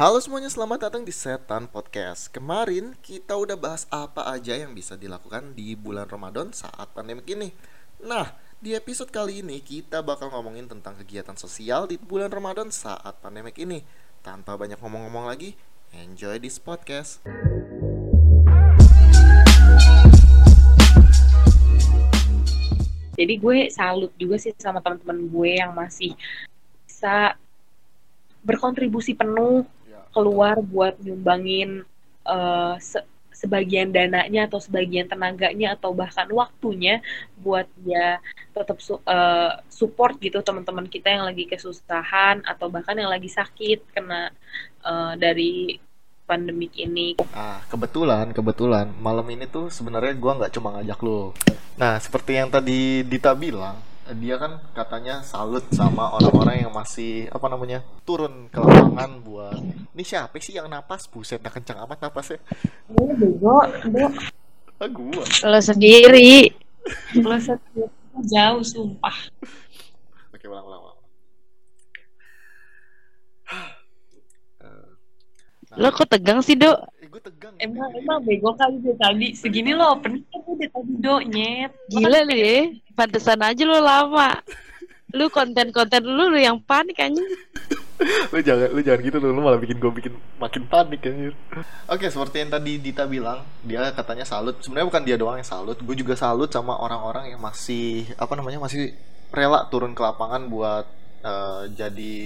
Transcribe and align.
Halo 0.00 0.16
semuanya, 0.16 0.48
selamat 0.48 0.88
datang 0.88 1.04
di 1.04 1.12
Setan 1.12 1.68
Podcast. 1.68 2.32
Kemarin 2.32 2.96
kita 3.04 3.36
udah 3.36 3.52
bahas 3.52 3.84
apa 3.92 4.32
aja 4.32 4.56
yang 4.56 4.72
bisa 4.72 4.96
dilakukan 4.96 5.52
di 5.52 5.76
bulan 5.76 6.08
Ramadan 6.08 6.56
saat 6.56 6.88
pandemi 6.96 7.20
ini. 7.28 7.52
Nah, 8.00 8.32
di 8.64 8.72
episode 8.72 9.12
kali 9.12 9.44
ini 9.44 9.60
kita 9.60 10.00
bakal 10.00 10.32
ngomongin 10.32 10.72
tentang 10.72 10.96
kegiatan 10.96 11.36
sosial 11.36 11.84
di 11.84 12.00
bulan 12.00 12.32
Ramadan 12.32 12.72
saat 12.72 13.12
pandemi 13.20 13.52
ini. 13.60 13.84
Tanpa 14.24 14.56
banyak 14.56 14.80
ngomong-ngomong 14.80 15.28
lagi, 15.28 15.52
enjoy 15.92 16.40
this 16.40 16.56
podcast. 16.56 17.20
Jadi 23.20 23.34
gue 23.36 23.68
salut 23.68 24.16
juga 24.16 24.40
sih 24.40 24.56
sama 24.56 24.80
teman-teman 24.80 25.28
gue 25.28 25.60
yang 25.60 25.76
masih 25.76 26.16
bisa 26.88 27.36
berkontribusi 28.40 29.12
penuh 29.12 29.68
keluar 30.10 30.58
buat 30.62 30.98
nyumbangin 31.00 31.86
uh, 32.26 32.76
se 32.78 33.00
sebagian 33.30 33.88
dananya 33.88 34.44
atau 34.44 34.60
sebagian 34.60 35.08
tenaganya 35.08 35.72
atau 35.72 35.96
bahkan 35.96 36.28
waktunya 36.28 37.00
buat 37.40 37.64
dia 37.80 38.20
tetap 38.52 38.84
su 38.84 39.00
uh, 39.00 39.56
support 39.72 40.20
gitu 40.20 40.44
teman-teman 40.44 40.84
kita 40.84 41.08
yang 41.08 41.24
lagi 41.24 41.48
kesusahan 41.48 42.44
atau 42.44 42.68
bahkan 42.68 43.00
yang 43.00 43.08
lagi 43.08 43.32
sakit 43.32 43.96
kena 43.96 44.28
uh, 44.84 45.16
dari 45.16 45.80
pandemik 46.28 46.78
ini. 46.78 47.18
Ah, 47.34 47.58
kebetulan, 47.66 48.30
kebetulan 48.30 48.86
malam 49.02 49.26
ini 49.34 49.50
tuh 49.50 49.66
sebenarnya 49.66 50.14
gua 50.14 50.38
nggak 50.38 50.54
cuma 50.54 50.78
ngajak 50.78 51.00
lo. 51.02 51.34
Nah, 51.74 51.98
seperti 51.98 52.38
yang 52.38 52.52
tadi 52.52 53.02
Dita 53.02 53.34
bilang, 53.34 53.80
dia 54.18 54.34
kan 54.40 54.58
katanya 54.74 55.22
salut 55.22 55.62
sama 55.70 56.10
orang-orang 56.18 56.66
yang 56.66 56.72
masih 56.74 57.30
apa 57.30 57.46
namanya 57.46 57.84
turun 58.02 58.50
ke 58.50 58.58
lapangan 58.58 59.22
buat 59.22 59.62
ini 60.00 60.02
siapa 60.06 60.38
sih 60.40 60.56
yang 60.56 60.70
napas? 60.70 61.04
Buset 61.10 61.44
dah 61.44 61.52
kencang 61.52 61.84
amat 61.84 61.98
napasnya. 62.00 62.40
Gue 62.88 63.12
bego 63.18 63.60
ah 64.80 64.88
gua. 64.88 65.24
Lo 65.44 65.60
sendiri. 65.60 66.48
Lo 67.20 67.36
sendiri. 67.36 67.90
Jauh 68.24 68.64
sumpah. 68.64 69.16
Oke 70.32 70.46
ulang 70.48 70.64
ulang, 70.64 70.80
ulang. 70.88 70.98
Nah, 75.70 75.86
lo 75.86 75.94
kok 75.94 76.10
tegang 76.10 76.42
sih 76.42 76.58
dok? 76.58 76.82
eh, 76.98 77.06
gue 77.06 77.22
tegang. 77.22 77.54
Emang 77.62 77.94
emang 77.94 78.18
bego 78.26 78.50
kali 78.58 78.82
dia 78.82 78.90
tadi. 78.98 79.38
Segini 79.38 79.70
lo 79.70 79.94
open 79.94 80.18
kan 80.60 80.68
udah 80.68 80.70
tadi 80.76 80.92
do 81.00 81.14
nyet. 81.24 81.72
Gila 81.88 82.18
lu 82.28 82.36
ya. 82.36 82.56
Pantesan 82.92 83.40
aja 83.40 83.62
lo 83.64 83.80
lama. 83.80 84.44
Lu 85.10 85.26
konten-konten 85.26 86.06
lu, 86.06 86.30
lu 86.30 86.38
yang 86.38 86.62
panik 86.62 87.02
anjing. 87.02 87.26
Lu 88.30 88.38
jangan 88.40 88.70
lu 88.72 88.80
jangan 88.80 89.00
gitu 89.02 89.16
lu, 89.18 89.34
lu 89.34 89.42
malah 89.42 89.58
bikin 89.58 89.76
gue 89.82 89.92
bikin 89.92 90.14
makin 90.38 90.64
panik 90.70 91.02
anjir. 91.02 91.34
Oke 91.90 92.06
seperti 92.08 92.46
yang 92.46 92.50
tadi 92.54 92.78
Dita 92.78 93.04
bilang 93.10 93.42
dia 93.66 93.90
katanya 93.90 94.22
salut. 94.22 94.56
Sebenarnya 94.62 94.86
bukan 94.86 95.02
dia 95.02 95.16
doang 95.18 95.36
yang 95.42 95.48
salut 95.48 95.76
gue 95.82 95.96
juga 95.98 96.14
salut 96.14 96.48
sama 96.48 96.78
orang-orang 96.78 97.34
yang 97.34 97.42
masih 97.42 98.06
apa 98.16 98.38
namanya 98.38 98.62
masih 98.62 98.94
rela 99.34 99.66
turun 99.68 99.92
ke 99.92 100.02
lapangan 100.02 100.46
buat 100.46 100.86
uh, 101.26 101.66
jadi 101.74 102.16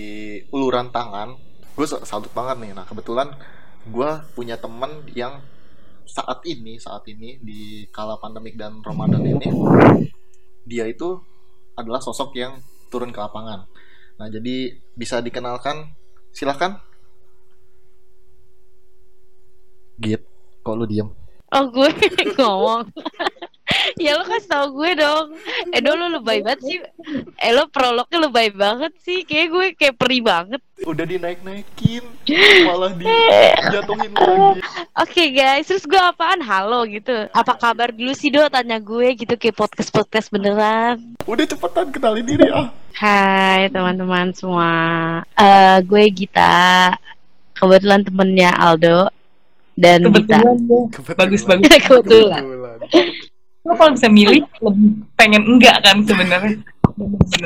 uluran 0.52 0.92
tangan. 0.92 1.40
Gue 1.74 1.88
salut 1.88 2.30
banget 2.36 2.60
nih. 2.60 2.72
Nah 2.76 2.84
kebetulan 2.84 3.32
gue 3.88 4.10
punya 4.36 4.60
temen 4.60 5.08
yang 5.16 5.40
saat 6.04 6.40
ini 6.46 6.76
saat 6.76 7.04
ini 7.10 7.40
di 7.40 7.88
kala 7.88 8.20
pandemik 8.20 8.54
dan 8.54 8.80
Ramadan 8.84 9.24
ini 9.24 9.48
dia 10.64 10.84
itu 10.88 11.20
adalah 11.74 12.00
sosok 12.00 12.36
yang 12.38 12.60
turun 12.88 13.10
ke 13.10 13.18
lapangan. 13.18 13.66
Nah 14.20 14.28
jadi 14.30 14.78
bisa 14.94 15.18
dikenalkan 15.18 15.90
silahkan 16.30 16.78
Git 19.98 20.22
kok 20.62 20.74
lu 20.74 20.86
diem? 20.86 21.08
Oh 21.54 21.64
gue 21.70 21.90
ngomong 22.38 22.90
ya 23.98 24.18
lo 24.18 24.24
kasih 24.26 24.50
tau 24.50 24.66
gue 24.74 24.90
dong. 24.98 25.26
Eh 25.70 25.80
dulu 25.80 26.06
lu 26.10 26.18
lebay 26.20 26.42
banget 26.42 26.60
sih. 26.66 26.78
Eh 27.38 27.52
lo 27.54 27.70
prolognya 27.70 28.18
lebay 28.26 28.50
banget 28.50 28.92
sih. 29.02 29.22
Kayak 29.22 29.46
gue 29.50 29.66
kayak 29.78 29.96
peri 29.98 30.18
banget. 30.20 30.60
Udah 30.82 31.06
dinaik-naikin. 31.06 32.04
Malah 32.66 32.92
dijatuhin 32.98 34.10
lagi. 34.14 34.60
Oke 34.60 34.60
okay, 34.98 35.28
guys. 35.30 35.70
Terus 35.70 35.86
gue 35.86 35.98
apaan? 35.98 36.42
Halo 36.42 36.84
gitu. 36.90 37.30
Apa 37.30 37.54
kabar 37.58 37.94
dulu 37.94 38.12
sih 38.16 38.34
do 38.34 38.42
tanya 38.50 38.82
gue 38.82 39.14
gitu. 39.14 39.34
Kayak 39.38 39.56
podcast 39.58 39.90
podcast 39.94 40.28
beneran. 40.34 41.14
Udah 41.24 41.44
cepetan 41.46 41.94
kenalin 41.94 42.26
diri 42.26 42.50
ah. 42.50 42.70
Hai 42.94 43.70
teman-teman 43.70 44.34
semua. 44.34 44.70
Uh, 45.38 45.78
gue 45.86 46.04
Gita. 46.10 46.94
Kebetulan 47.54 48.02
temennya 48.02 48.50
Aldo 48.50 49.08
dan 49.74 50.06
kebetulan 50.06 50.54
Gita 50.66 51.14
bagus 51.18 51.42
bagus. 51.46 51.70
Kebetulan, 51.86 52.42
kebetulan 52.42 53.33
lo 53.64 53.72
kalau 53.80 53.96
bisa 53.96 54.12
milih 54.12 54.44
lebih 54.60 54.90
pengen 55.16 55.42
enggak 55.48 55.80
kan 55.80 56.04
sebenarnya 56.04 56.60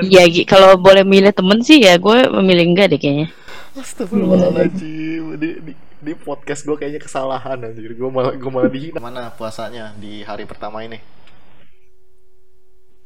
Iya, 0.04 0.44
kalau 0.44 0.76
boleh 0.76 1.08
milih 1.08 1.32
temen 1.32 1.64
sih 1.64 1.80
ya 1.80 1.96
gue 1.96 2.28
memilih 2.28 2.68
enggak 2.68 2.92
deh 2.92 3.00
kayaknya. 3.00 3.32
Astagfirullahaladzim, 3.72 5.40
di, 5.40 5.48
di, 5.64 5.72
di 6.04 6.12
podcast 6.12 6.68
gue 6.68 6.76
kayaknya 6.76 7.00
kesalahan 7.00 7.56
anjir. 7.64 7.96
Gue 7.96 8.12
malah 8.12 8.36
gue 8.36 8.50
malah 8.52 8.68
dihina. 8.68 9.00
Mana 9.00 9.32
puasanya 9.32 9.96
di 9.96 10.20
hari 10.20 10.44
pertama 10.44 10.84
ini? 10.84 11.00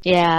Ya 0.03 0.35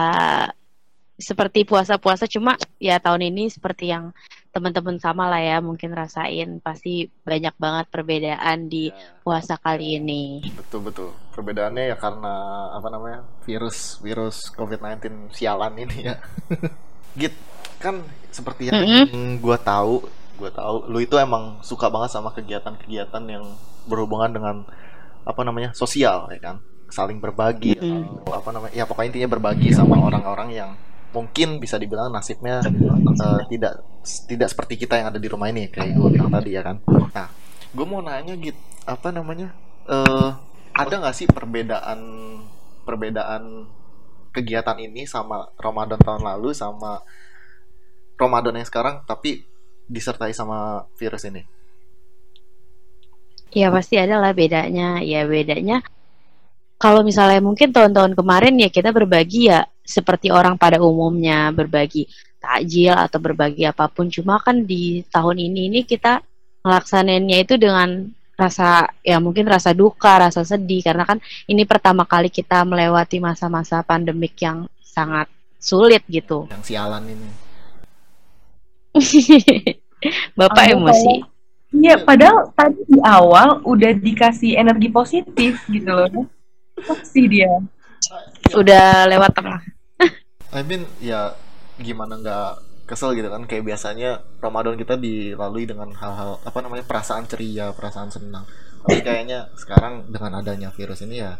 seperti 1.16 1.64
puasa-puasa 1.64 2.28
cuma 2.28 2.60
ya 2.84 3.00
tahun 3.00 3.32
ini 3.32 3.48
seperti 3.48 3.96
yang 3.96 4.12
teman-teman 4.54 5.02
sama 5.02 5.26
lah 5.26 5.42
ya 5.42 5.58
mungkin 5.66 5.98
rasain 5.98 6.62
pasti 6.62 7.10
banyak 7.26 7.58
banget 7.58 7.90
perbedaan 7.90 8.70
di 8.70 8.94
ya. 8.94 9.18
puasa 9.26 9.58
kali 9.58 9.98
ini. 9.98 10.46
Betul 10.54 10.86
betul. 10.86 11.10
Perbedaannya 11.34 11.90
ya 11.90 11.98
karena 11.98 12.34
apa 12.78 12.88
namanya 12.94 13.26
virus 13.50 13.98
virus 14.06 14.54
COVID-19 14.54 15.34
sialan 15.34 15.74
ini 15.82 16.14
ya. 16.14 16.22
Git 17.20 17.34
kan 17.82 18.06
seperti 18.30 18.70
yang 18.70 18.80
mm 18.80 19.06
-hmm. 19.10 19.28
gue 19.42 19.58
tahu 19.60 20.06
gue 20.40 20.50
tahu 20.54 20.88
lu 20.88 21.04
itu 21.04 21.20
emang 21.20 21.60
suka 21.66 21.92
banget 21.92 22.16
sama 22.16 22.32
kegiatan-kegiatan 22.32 23.24
yang 23.28 23.44
berhubungan 23.90 24.32
dengan 24.32 24.56
apa 25.28 25.42
namanya 25.44 25.76
sosial 25.76 26.32
ya 26.32 26.40
kan 26.40 26.58
saling 26.88 27.20
berbagi 27.20 27.76
mm 27.76 27.84
-hmm. 27.84 28.02
atau 28.24 28.34
apa 28.38 28.50
namanya 28.56 28.74
ya 28.74 28.86
pokoknya 28.88 29.10
intinya 29.14 29.30
berbagi 29.36 29.76
sama 29.76 30.00
orang-orang 30.00 30.50
yang 30.56 30.72
mungkin 31.14 31.62
bisa 31.62 31.78
dibilang 31.78 32.10
nasibnya 32.10 32.60
uh, 32.66 33.42
tidak 33.46 33.86
tidak 34.26 34.48
seperti 34.50 34.82
kita 34.82 34.98
yang 34.98 35.14
ada 35.14 35.22
di 35.22 35.30
rumah 35.30 35.48
ini 35.54 35.70
kayak 35.70 35.94
gue 35.94 36.10
bilang 36.10 36.34
tadi 36.34 36.58
ya 36.58 36.66
kan? 36.66 36.82
Nah 37.14 37.30
gue 37.70 37.86
mau 37.86 38.02
nanya 38.02 38.34
gitu 38.36 38.58
apa 38.90 39.14
namanya? 39.14 39.54
Uh, 39.86 40.34
ada 40.74 40.94
nggak 41.00 41.16
sih 41.16 41.30
perbedaan 41.30 42.00
perbedaan 42.84 43.70
kegiatan 44.34 44.78
ini 44.82 45.06
sama 45.06 45.54
Ramadan 45.62 46.02
tahun 46.02 46.26
lalu 46.26 46.58
sama 46.58 47.06
Ramadan 48.18 48.58
yang 48.58 48.68
sekarang 48.68 49.06
tapi 49.06 49.46
disertai 49.86 50.34
sama 50.34 50.90
virus 50.98 51.30
ini? 51.30 51.46
Ya 53.54 53.70
pasti 53.70 54.02
ada 54.02 54.18
lah 54.18 54.34
bedanya. 54.34 54.98
Ya 55.06 55.30
bedanya 55.30 55.86
kalau 56.82 57.06
misalnya 57.06 57.40
mungkin 57.40 57.72
tahun-tahun 57.72 58.18
kemarin 58.18 58.60
ya 58.60 58.68
kita 58.68 58.92
berbagi 58.92 59.48
ya 59.48 59.70
seperti 59.84 60.32
orang 60.32 60.56
pada 60.56 60.80
umumnya 60.80 61.52
berbagi 61.52 62.08
takjil 62.40 62.96
atau 62.96 63.20
berbagi 63.20 63.64
apa 63.68 63.88
pun 63.88 64.12
cuma 64.12 64.40
kan 64.40 64.64
di 64.64 65.04
tahun 65.08 65.40
ini 65.40 65.72
ini 65.72 65.80
kita 65.88 66.20
ngelaksanainnya 66.64 67.38
itu 67.44 67.56
dengan 67.60 68.08
rasa 68.34 68.90
ya 69.06 69.22
mungkin 69.22 69.46
rasa 69.46 69.72
duka, 69.78 70.18
rasa 70.18 70.42
sedih 70.42 70.82
karena 70.82 71.06
kan 71.06 71.22
ini 71.46 71.64
pertama 71.64 72.04
kali 72.04 72.34
kita 72.34 72.66
melewati 72.66 73.22
masa-masa 73.22 73.86
pandemik 73.86 74.34
yang 74.42 74.66
sangat 74.82 75.30
sulit 75.62 76.02
gitu. 76.10 76.50
Yang 76.50 76.64
sialan 76.74 77.04
ini. 77.08 77.30
Bapak 80.40 80.66
oh, 80.68 80.74
emosi. 80.76 81.14
Iya, 81.74 82.06
padahal 82.06 82.54
tadi 82.54 82.82
di 82.86 83.00
awal 83.02 83.66
udah 83.66 83.92
dikasih 83.98 84.62
energi 84.62 84.94
positif 84.94 85.58
gitu 85.72 85.90
loh. 85.90 86.30
Pasti 86.78 87.26
dia. 87.26 87.50
Udah 88.56 89.08
lewat 89.08 89.32
tengah. 89.36 89.60
I 90.54 90.62
mean 90.62 90.86
ya 91.02 91.34
gimana 91.82 92.20
nggak 92.22 92.52
kesel 92.86 93.18
gitu 93.18 93.32
kan? 93.32 93.44
Kayak 93.50 93.74
biasanya 93.74 94.22
Ramadan 94.44 94.78
kita 94.78 95.00
dilalui 95.00 95.66
dengan 95.66 95.90
hal-hal 95.96 96.38
apa 96.44 96.60
namanya 96.62 96.86
perasaan 96.86 97.26
ceria 97.26 97.74
perasaan 97.74 98.14
senang. 98.14 98.46
Tapi 98.84 99.00
kayaknya 99.00 99.50
sekarang 99.56 100.12
dengan 100.12 100.44
adanya 100.44 100.70
virus 100.76 101.02
ini 101.08 101.24
ya 101.24 101.40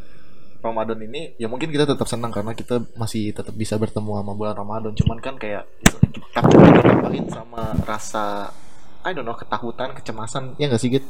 Ramadan 0.64 0.96
ini 1.04 1.36
ya 1.36 1.52
mungkin 1.52 1.68
kita 1.68 1.84
tetap 1.84 2.08
senang 2.08 2.32
karena 2.32 2.56
kita 2.56 2.80
masih 2.96 3.36
tetap 3.36 3.52
bisa 3.52 3.76
bertemu 3.76 4.24
sama 4.24 4.34
bulan 4.34 4.56
Ramadan. 4.56 4.96
Cuman 4.96 5.20
kan 5.20 5.36
kayak 5.36 5.68
tapi 6.34 6.56
ditambahin 6.56 7.28
sama 7.30 7.76
rasa 7.84 8.50
I 9.04 9.12
don't 9.12 9.28
know 9.28 9.36
ketakutan 9.36 9.92
kecemasan. 9.92 10.56
Ya 10.56 10.72
nggak 10.72 10.82
sih 10.82 10.90
gitu 10.90 11.08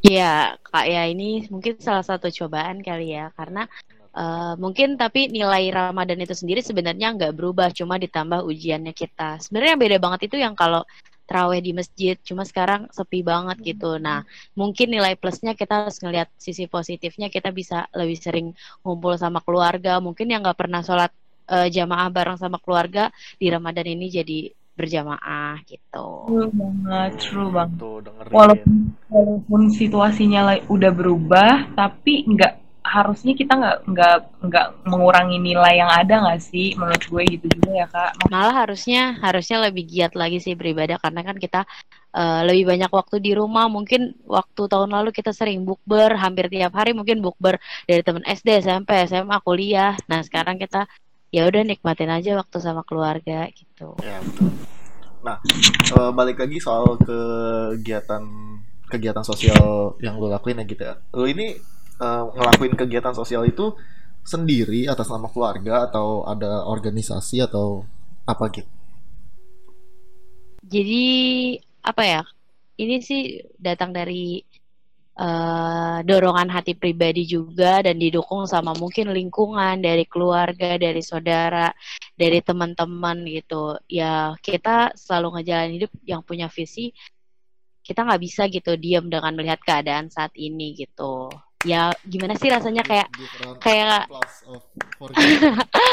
Iya, 0.00 0.56
kak 0.64 0.88
ya 0.88 1.04
ini 1.12 1.44
mungkin 1.52 1.76
salah 1.76 2.00
satu 2.00 2.32
cobaan 2.32 2.80
kali 2.80 3.12
ya. 3.12 3.28
Karena 3.36 3.68
Uh, 4.10 4.58
mungkin 4.58 4.98
tapi 4.98 5.30
nilai 5.30 5.70
Ramadan 5.70 6.18
itu 6.18 6.34
sendiri 6.34 6.60
sebenarnya 6.66 7.14
nggak 7.14 7.34
berubah, 7.34 7.70
cuma 7.70 7.94
ditambah 7.94 8.42
ujiannya 8.42 8.90
kita. 8.90 9.38
Sebenarnya 9.38 9.78
yang 9.78 9.82
beda 9.82 9.96
banget 10.02 10.20
itu 10.26 10.36
yang 10.42 10.54
kalau 10.58 10.82
terawih 11.30 11.62
di 11.62 11.70
masjid 11.70 12.18
cuma 12.26 12.42
sekarang 12.42 12.90
sepi 12.90 13.22
banget 13.22 13.62
gitu 13.62 14.02
nah 14.02 14.26
mungkin 14.58 14.90
nilai 14.90 15.14
plusnya 15.14 15.54
kita 15.54 15.86
harus 15.86 16.02
ngelihat 16.02 16.26
sisi 16.34 16.66
positifnya 16.66 17.30
kita 17.30 17.54
bisa 17.54 17.86
lebih 17.94 18.18
sering 18.18 18.46
ngumpul 18.82 19.14
sama 19.14 19.38
keluarga 19.38 20.02
mungkin 20.02 20.26
yang 20.26 20.42
nggak 20.42 20.58
pernah 20.58 20.82
sholat 20.82 21.14
uh, 21.46 21.70
jamaah 21.70 22.10
bareng 22.10 22.34
sama 22.34 22.58
keluarga 22.58 23.14
di 23.38 23.46
Ramadan 23.46 23.86
ini 23.86 24.10
jadi 24.10 24.50
berjamaah 24.70 25.60
gitu. 25.68 26.08
True 26.24 26.48
banget, 26.56 27.10
true 27.20 27.50
banget. 27.52 27.84
Walaupun, 28.32 28.96
walaupun 29.12 29.60
situasinya 29.76 30.56
udah 30.72 30.92
berubah, 30.94 31.76
tapi 31.76 32.24
nggak 32.24 32.69
harusnya 32.80 33.36
kita 33.36 33.52
nggak 33.60 33.78
nggak 33.92 34.16
nggak 34.48 34.66
mengurangi 34.88 35.36
nilai 35.36 35.84
yang 35.84 35.90
ada 35.92 36.14
nggak 36.24 36.40
sih? 36.40 36.72
Menurut 36.74 37.02
gue 37.04 37.22
gitu 37.38 37.46
juga 37.60 37.70
ya 37.84 37.86
kak. 37.86 38.28
Malah 38.32 38.64
harusnya 38.66 39.20
harusnya 39.20 39.60
lebih 39.68 39.84
giat 39.84 40.16
lagi 40.16 40.40
sih 40.40 40.56
beribadah 40.56 40.96
karena 40.96 41.20
kan 41.20 41.36
kita 41.36 41.60
uh, 42.16 42.42
lebih 42.48 42.72
banyak 42.72 42.90
waktu 42.90 43.16
di 43.20 43.32
rumah. 43.36 43.68
Mungkin 43.68 44.24
waktu 44.24 44.62
tahun 44.66 44.90
lalu 44.90 45.12
kita 45.12 45.36
sering 45.36 45.62
bukber 45.68 46.16
hampir 46.16 46.48
tiap 46.48 46.72
hari 46.72 46.96
mungkin 46.96 47.20
bukber 47.20 47.60
dari 47.84 48.00
teman 48.00 48.24
SD 48.24 48.64
SMP 48.64 48.96
SMA 49.04 49.36
kuliah. 49.44 49.94
Nah 50.08 50.24
sekarang 50.24 50.56
kita 50.56 50.88
ya 51.30 51.46
udah 51.46 51.62
nikmatin 51.62 52.10
aja 52.10 52.34
waktu 52.40 52.58
sama 52.58 52.82
keluarga 52.82 53.46
gitu. 53.52 53.94
Ya 54.02 54.18
betul. 54.24 54.50
Nah 55.20 55.36
uh, 56.00 56.10
balik 56.16 56.40
lagi 56.40 56.58
soal 56.58 56.96
kegiatan 56.96 58.24
kegiatan 58.90 59.22
sosial 59.22 59.94
yang 60.02 60.18
lo 60.18 60.26
lakuin 60.26 60.58
ya 60.58 60.64
gitu 60.66 60.82
ya. 60.82 60.94
Lo 61.14 61.28
ini 61.28 61.54
uh, 62.00 62.32
ngelakuin 62.34 62.74
kegiatan 62.74 63.14
sosial 63.14 63.44
itu 63.46 63.76
sendiri 64.24 64.88
atas 64.88 65.08
nama 65.08 65.28
keluarga 65.28 65.88
atau 65.88 66.24
ada 66.24 66.64
organisasi 66.64 67.44
atau 67.44 67.84
apa 68.24 68.44
gitu? 68.52 68.68
Jadi 70.64 71.04
apa 71.84 72.02
ya? 72.04 72.22
Ini 72.80 72.96
sih 73.04 73.44
datang 73.60 73.92
dari 73.92 74.40
uh, 75.20 76.00
dorongan 76.00 76.48
hati 76.48 76.72
pribadi 76.72 77.28
juga 77.28 77.84
dan 77.84 78.00
didukung 78.00 78.48
sama 78.48 78.72
mungkin 78.72 79.12
lingkungan 79.12 79.84
dari 79.84 80.08
keluarga, 80.08 80.80
dari 80.80 81.04
saudara, 81.04 81.68
dari 82.16 82.40
teman-teman 82.40 83.20
gitu. 83.28 83.76
Ya 83.84 84.32
kita 84.40 84.96
selalu 84.96 85.40
ngejalanin 85.40 85.76
hidup 85.76 85.92
yang 86.08 86.24
punya 86.24 86.48
visi. 86.48 86.92
Kita 87.84 88.04
nggak 88.06 88.22
bisa 88.22 88.46
gitu 88.48 88.76
diam 88.80 89.08
dengan 89.12 89.32
melihat 89.36 89.60
keadaan 89.60 90.08
saat 90.12 90.30
ini 90.36 90.76
gitu 90.78 91.32
ya 91.64 91.92
gimana 92.08 92.34
sih 92.40 92.48
rasanya 92.48 92.80
kayak 92.80 93.08
kayak 93.60 94.08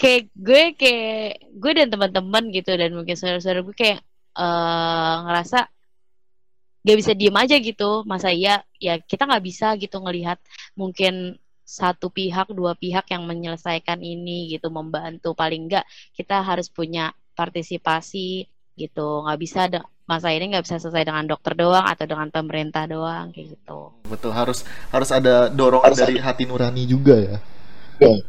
kayak 0.00 0.22
gue 0.36 0.62
kayak 0.76 1.56
gue 1.56 1.72
dan 1.72 1.88
teman-teman 1.88 2.44
gitu 2.52 2.76
dan 2.76 2.92
mungkin 2.92 3.16
saudara-saudara 3.16 3.64
gue 3.64 3.76
kayak 3.76 4.00
uh, 4.36 5.24
ngerasa 5.24 5.64
gak 6.86 6.98
bisa 7.02 7.12
diem 7.18 7.34
aja 7.34 7.56
gitu. 7.58 8.06
Masa 8.06 8.30
iya 8.30 8.62
ya 8.78 9.00
kita 9.02 9.26
nggak 9.26 9.44
bisa 9.44 9.74
gitu 9.80 9.98
ngelihat 9.98 10.38
mungkin 10.78 11.40
satu 11.66 12.14
pihak 12.14 12.54
dua 12.54 12.78
pihak 12.78 13.10
yang 13.10 13.26
menyelesaikan 13.26 13.98
ini 14.04 14.54
gitu 14.54 14.70
membantu. 14.70 15.34
Paling 15.34 15.66
enggak 15.66 15.84
kita 16.14 16.44
harus 16.46 16.70
punya 16.70 17.10
partisipasi 17.34 18.46
gitu. 18.78 19.26
Nggak 19.26 19.40
bisa 19.42 19.62
masa 20.06 20.30
ini 20.30 20.54
nggak 20.54 20.64
bisa 20.64 20.78
selesai 20.78 21.02
dengan 21.02 21.26
dokter 21.26 21.58
doang 21.58 21.82
atau 21.82 22.06
dengan 22.06 22.30
pemerintah 22.30 22.86
doang 22.86 23.34
kayak 23.34 23.58
gitu. 23.58 23.90
Betul 24.06 24.30
harus 24.30 24.62
harus 24.94 25.10
ada 25.10 25.50
dorongan 25.50 25.90
harus 25.90 25.98
dari 25.98 26.16
hati 26.22 26.46
nurani 26.46 26.86
juga 26.86 27.14
ya. 27.18 27.36
Yeah. 27.98 28.22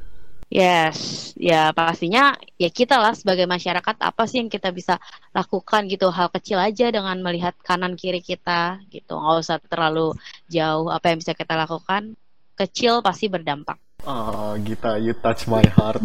Yes, 0.47 1.35
ya 1.35 1.75
pastinya 1.75 2.31
ya 2.55 2.71
kita 2.71 2.95
lah 2.95 3.11
sebagai 3.11 3.43
masyarakat 3.43 3.99
apa 3.99 4.23
sih 4.31 4.39
yang 4.39 4.47
kita 4.47 4.71
bisa 4.71 4.95
lakukan 5.35 5.91
gitu 5.91 6.07
hal 6.07 6.31
kecil 6.31 6.55
aja 6.55 6.87
dengan 6.87 7.19
melihat 7.19 7.51
kanan 7.67 7.99
kiri 7.99 8.23
kita 8.23 8.79
gitu 8.87 9.19
nggak 9.19 9.43
usah 9.43 9.59
terlalu 9.67 10.15
jauh 10.47 10.87
apa 10.87 11.11
yang 11.11 11.19
bisa 11.19 11.35
kita 11.35 11.51
lakukan 11.51 12.15
kecil 12.55 13.03
pasti 13.03 13.27
berdampak. 13.27 13.75
Ah, 14.07 14.55
Gita, 14.63 14.95
you 15.03 15.11
touch 15.19 15.51
my 15.51 15.59
heart. 15.75 15.99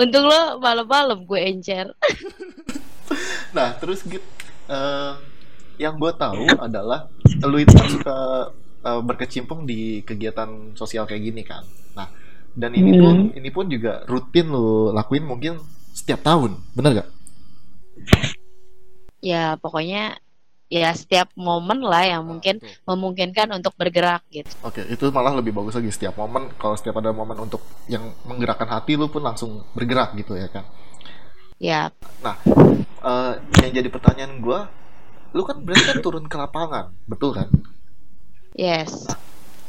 Untung 0.00 0.24
lo 0.24 0.56
malam-malam 0.64 1.28
gue 1.28 1.40
encer. 1.44 1.92
nah, 3.56 3.76
terus 3.76 4.00
gitu, 4.08 4.24
uh, 4.72 5.20
yang 5.76 6.00
gue 6.00 6.08
tahu 6.16 6.56
adalah 6.56 7.12
lu 7.44 7.60
itu 7.60 7.76
kan 7.76 7.88
suka 7.92 8.16
uh, 8.80 9.00
berkecimpung 9.04 9.68
di 9.68 10.00
kegiatan 10.08 10.72
sosial 10.72 11.04
kayak 11.04 11.28
gini 11.28 11.44
kan. 11.44 11.60
Nah, 11.92 12.08
dan 12.56 12.72
ini 12.72 12.96
hmm. 12.96 13.02
pun 13.04 13.16
ini 13.36 13.50
pun 13.52 13.68
juga 13.68 14.08
rutin 14.08 14.56
lo 14.56 14.88
lakuin 14.96 15.28
mungkin 15.28 15.60
setiap 15.92 16.24
tahun, 16.24 16.56
bener 16.72 17.04
gak? 17.04 17.08
Ya, 19.20 19.60
pokoknya 19.60 20.16
ya 20.66 20.90
setiap 20.90 21.30
momen 21.38 21.78
lah 21.78 22.02
yang 22.02 22.26
nah, 22.26 22.30
mungkin 22.34 22.58
betul. 22.58 22.82
memungkinkan 22.90 23.48
untuk 23.54 23.72
bergerak 23.78 24.22
gitu. 24.34 24.50
Oke, 24.66 24.82
itu 24.86 25.04
malah 25.14 25.34
lebih 25.38 25.54
bagus 25.54 25.78
lagi 25.78 25.90
setiap 25.94 26.18
momen. 26.18 26.50
Kalau 26.58 26.74
setiap 26.74 26.98
ada 26.98 27.14
momen 27.14 27.38
untuk 27.38 27.62
yang 27.86 28.10
menggerakkan 28.26 28.66
hati, 28.66 28.98
lu 28.98 29.06
pun 29.06 29.22
langsung 29.22 29.62
bergerak 29.78 30.18
gitu 30.18 30.34
ya 30.34 30.50
kan? 30.50 30.66
Ya. 31.56 31.94
Nah, 32.20 32.36
uh, 33.00 33.38
yang 33.62 33.72
jadi 33.72 33.88
pertanyaan 33.88 34.42
gue, 34.42 34.60
lu 35.32 35.42
kan 35.46 35.62
berarti 35.62 35.84
kan 35.86 35.98
turun 36.02 36.26
ke 36.26 36.36
lapangan, 36.36 36.90
betul 37.06 37.30
kan? 37.32 37.48
Yes. 38.58 39.06
Nah, 39.06 39.18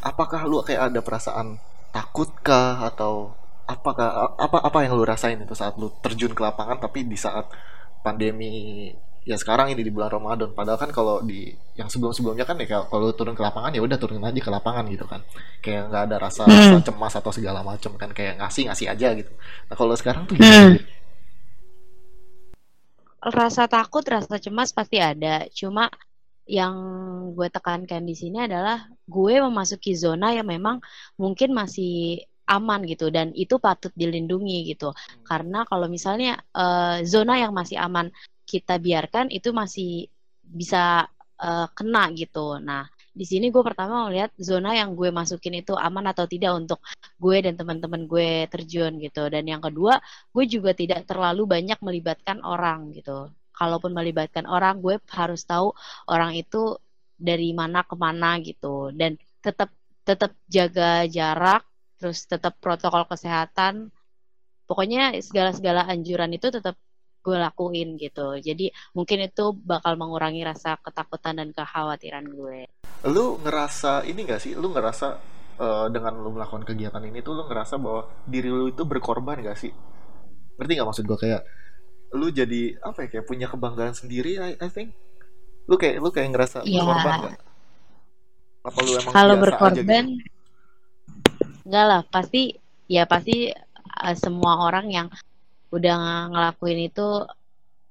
apakah 0.02 0.50
lu 0.50 0.66
kayak 0.66 0.92
ada 0.92 1.00
perasaan 1.06 1.62
takutkah 1.94 2.82
atau 2.90 3.38
apakah 3.68 4.34
apa 4.40 4.58
apa 4.64 4.78
yang 4.88 4.96
lu 4.96 5.04
rasain 5.04 5.44
itu 5.44 5.52
saat 5.52 5.76
lu 5.76 5.92
terjun 6.00 6.32
ke 6.32 6.40
lapangan 6.40 6.80
tapi 6.80 7.04
di 7.04 7.20
saat 7.20 7.52
pandemi 8.00 8.88
ya 9.28 9.36
sekarang 9.36 9.76
ini 9.76 9.84
di 9.84 9.92
bulan 9.92 10.08
Ramadan 10.08 10.56
padahal 10.56 10.80
kan 10.80 10.92
kalau 10.96 11.20
di 11.20 11.52
yang 11.76 11.92
sebelum 11.92 12.16
sebelumnya 12.16 12.48
kan 12.48 12.56
ya 12.64 12.88
kalau 12.88 13.12
turun 13.12 13.36
ke 13.36 13.44
lapangan 13.44 13.76
ya 13.76 13.84
udah 13.84 14.00
turun 14.00 14.24
aja 14.24 14.40
ke 14.40 14.48
lapangan 14.48 14.88
gitu 14.88 15.04
kan 15.04 15.20
kayak 15.60 15.92
nggak 15.92 16.04
ada 16.08 16.16
rasa, 16.16 16.48
hmm. 16.48 16.56
rasa 16.56 16.80
cemas 16.88 17.14
atau 17.20 17.32
segala 17.36 17.60
macam 17.60 17.92
kan 18.00 18.16
kayak 18.16 18.40
ngasih 18.40 18.72
ngasih 18.72 18.88
aja 18.88 19.08
gitu 19.20 19.32
nah 19.68 19.76
kalau 19.76 19.92
sekarang 20.00 20.24
tuh 20.32 20.40
gimana? 20.40 20.80
Hmm. 20.80 20.80
rasa 23.28 23.68
takut 23.68 24.08
rasa 24.08 24.40
cemas 24.40 24.72
pasti 24.72 25.04
ada 25.04 25.44
cuma 25.52 25.92
yang 26.48 26.76
gue 27.36 27.52
tekankan 27.52 28.08
di 28.08 28.16
sini 28.16 28.48
adalah 28.48 28.88
gue 29.04 29.44
memasuki 29.44 29.92
zona 29.92 30.32
yang 30.32 30.48
memang 30.48 30.80
mungkin 31.20 31.52
masih 31.52 32.24
aman 32.48 32.88
gitu 32.88 33.12
dan 33.12 33.36
itu 33.36 33.60
patut 33.60 33.92
dilindungi 33.92 34.72
gitu 34.72 34.96
hmm. 34.96 35.28
karena 35.28 35.68
kalau 35.68 35.92
misalnya 35.92 36.40
uh, 36.56 37.04
zona 37.04 37.44
yang 37.44 37.52
masih 37.52 37.76
aman 37.76 38.08
kita 38.48 38.80
biarkan 38.80 39.28
itu 39.28 39.52
masih 39.52 40.07
bisa 40.40 41.04
uh, 41.44 41.68
kena 41.76 42.10
gitu. 42.16 42.57
Nah, 42.64 42.88
di 43.18 43.26
sini 43.26 43.50
gue 43.50 43.64
pertama 43.66 44.07
melihat 44.07 44.31
zona 44.40 44.78
yang 44.78 44.94
gue 44.94 45.10
masukin 45.10 45.60
itu 45.62 45.74
aman 45.74 46.06
atau 46.14 46.30
tidak 46.30 46.54
untuk 46.56 46.80
gue 47.18 47.38
dan 47.42 47.57
teman-teman 47.60 48.06
gue 48.06 48.45
terjun 48.48 48.95
gitu. 49.02 49.28
Dan 49.28 49.44
yang 49.50 49.60
kedua, 49.60 49.98
gue 50.31 50.45
juga 50.45 50.71
tidak 50.78 51.06
terlalu 51.10 51.50
banyak 51.50 51.80
melibatkan 51.81 52.40
orang 52.45 52.94
gitu. 52.95 53.33
Kalaupun 53.57 53.92
melibatkan 53.92 54.45
orang, 54.45 54.80
gue 54.80 55.02
harus 55.12 55.42
tahu 55.44 55.74
orang 56.07 56.38
itu 56.38 56.78
dari 57.18 57.52
mana 57.57 57.81
ke 57.83 57.95
mana 57.98 58.38
gitu. 58.45 58.94
Dan 58.94 59.18
tetap 59.42 59.74
tetap 60.06 60.31
jaga 60.48 61.04
jarak, 61.10 61.66
terus 62.00 62.24
tetap 62.30 62.56
protokol 62.62 63.10
kesehatan. 63.10 63.90
Pokoknya 64.69 65.16
segala-segala 65.19 65.90
anjuran 65.90 66.31
itu 66.38 66.54
tetap 66.54 66.78
gue 67.28 67.36
lakuin 67.36 68.00
gitu. 68.00 68.40
Jadi 68.40 68.72
mungkin 68.96 69.28
itu 69.28 69.52
bakal 69.52 70.00
mengurangi 70.00 70.48
rasa 70.48 70.80
ketakutan 70.80 71.44
dan 71.44 71.52
kekhawatiran 71.52 72.24
gue. 72.31 72.72
Lu 73.12 73.36
ngerasa 73.44 74.07
ini 74.07 74.24
gak 74.24 74.40
sih? 74.40 74.56
Lu 74.56 74.72
ngerasa 74.72 75.07
uh, 75.60 75.92
dengan 75.92 76.16
lu 76.16 76.31
melakukan 76.31 76.64
kegiatan 76.64 77.04
ini 77.04 77.19
tuh 77.19 77.36
lu 77.36 77.44
ngerasa 77.52 77.76
bahwa 77.76 78.07
diri 78.24 78.48
lu 78.48 78.72
itu 78.72 78.88
berkorban 78.88 79.44
gak 79.44 79.60
sih? 79.60 79.76
Ngerti 80.56 80.72
gak 80.80 80.88
maksud 80.88 81.04
gue 81.04 81.19
kayak 81.19 81.44
lu 82.16 82.31
jadi 82.31 82.80
apa 82.80 83.04
ya 83.04 83.07
kayak 83.19 83.26
punya 83.28 83.52
kebanggaan 83.52 83.92
sendiri 83.92 84.40
I, 84.40 84.56
I 84.64 84.72
think. 84.72 84.96
Lu 85.68 85.76
kayak 85.76 86.00
lu 86.00 86.07
kayak 86.16 86.31
ngerasa 86.31 86.64
ya. 86.64 86.80
berkorban 86.80 87.14
gak? 87.28 87.36
Apa 88.64 88.78
lu 88.88 88.92
emang 88.96 89.12
Kalau 89.12 89.36
berkorban 89.36 89.76
gitu? 90.16 90.24
Enggak 91.68 91.86
lah, 91.92 92.02
pasti 92.07 92.56
ya 92.88 93.04
pasti 93.04 93.52
uh, 93.52 94.16
semua 94.16 94.64
orang 94.64 94.88
yang 94.88 95.07
udah 95.74 95.97
ngelakuin 96.31 96.88
itu 96.88 97.07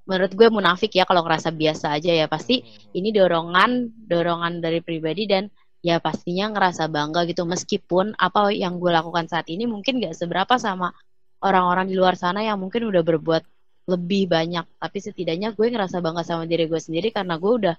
menurut 0.07 0.33
gue 0.39 0.49
munafik 0.49 0.95
ya 0.95 1.05
kalau 1.05 1.27
ngerasa 1.27 1.51
biasa 1.51 1.97
aja 1.97 2.13
ya. 2.15 2.27
Pasti 2.31 2.63
ini 2.95 3.11
dorongan 3.11 3.91
dorongan 4.07 4.63
dari 4.63 4.81
pribadi 4.81 5.27
dan 5.27 5.51
ya 5.83 5.99
pastinya 5.99 6.51
ngerasa 6.53 6.89
bangga 6.89 7.27
gitu. 7.29 7.45
Meskipun 7.45 8.15
apa 8.17 8.55
yang 8.55 8.79
gue 8.79 8.91
lakukan 8.93 9.27
saat 9.27 9.51
ini 9.51 9.67
mungkin 9.67 9.99
gak 10.01 10.17
seberapa 10.17 10.57
sama 10.57 10.95
orang-orang 11.43 11.91
di 11.91 11.95
luar 11.99 12.17
sana 12.17 12.41
yang 12.41 12.57
mungkin 12.57 12.89
udah 12.89 13.03
berbuat 13.03 13.43
lebih 13.87 14.31
banyak. 14.31 14.65
Tapi 14.79 14.99
setidaknya 14.99 15.53
gue 15.53 15.67
ngerasa 15.69 15.99
bangga 16.01 16.23
sama 16.23 16.49
diri 16.49 16.67
gue 16.67 16.81
sendiri 16.81 17.13
karena 17.13 17.37
gue 17.37 17.53
udah 17.53 17.77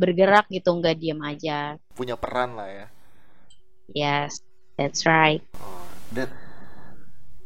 bergerak 0.00 0.48
gitu 0.48 0.72
nggak 0.72 0.96
diem 0.96 1.20
aja. 1.20 1.76
Punya 1.92 2.16
peran 2.16 2.56
lah 2.56 2.68
ya. 2.68 2.86
Yes 3.92 4.40
that's 4.80 5.04
right. 5.04 5.44
Oh, 5.60 5.84
dan 6.08 6.32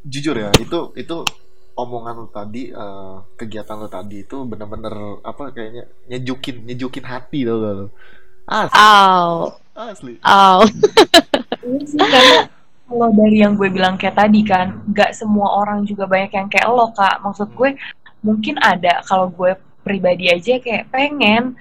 jujur 0.07 0.39
ya 0.39 0.55
itu 0.63 0.95
itu 0.95 1.17
omongan 1.75 2.15
lu 2.23 2.29
tadi 2.31 2.71
uh, 2.71 3.23
kegiatan 3.35 3.77
lu 3.79 3.91
tadi 3.91 4.23
itu 4.23 4.47
bener-bener 4.47 5.21
apa 5.27 5.51
kayaknya 5.51 5.91
nyejukin 6.07 6.63
nyejukin 6.67 7.05
hati 7.05 7.43
tau 7.43 7.59
gak 7.59 7.75
lu? 7.75 7.87
Asli. 8.45 8.79
Oh. 8.79 9.43
asli. 9.75 10.13
Oh. 10.23 10.63
karena 11.99 12.47
kalau 12.85 13.09
dari 13.17 13.43
yang 13.43 13.59
gue 13.59 13.69
bilang 13.73 13.99
kayak 13.99 14.21
tadi 14.21 14.45
kan 14.45 14.85
nggak 14.87 15.17
semua 15.17 15.65
orang 15.65 15.83
juga 15.89 16.07
banyak 16.07 16.31
yang 16.31 16.49
kayak 16.49 16.69
lo 16.71 16.95
kak. 16.95 17.19
Maksud 17.25 17.51
gue 17.57 17.75
mungkin 18.23 18.55
ada 18.63 19.03
kalau 19.03 19.33
gue 19.33 19.59
pribadi 19.83 20.31
aja 20.31 20.61
kayak 20.63 20.89
pengen 20.95 21.59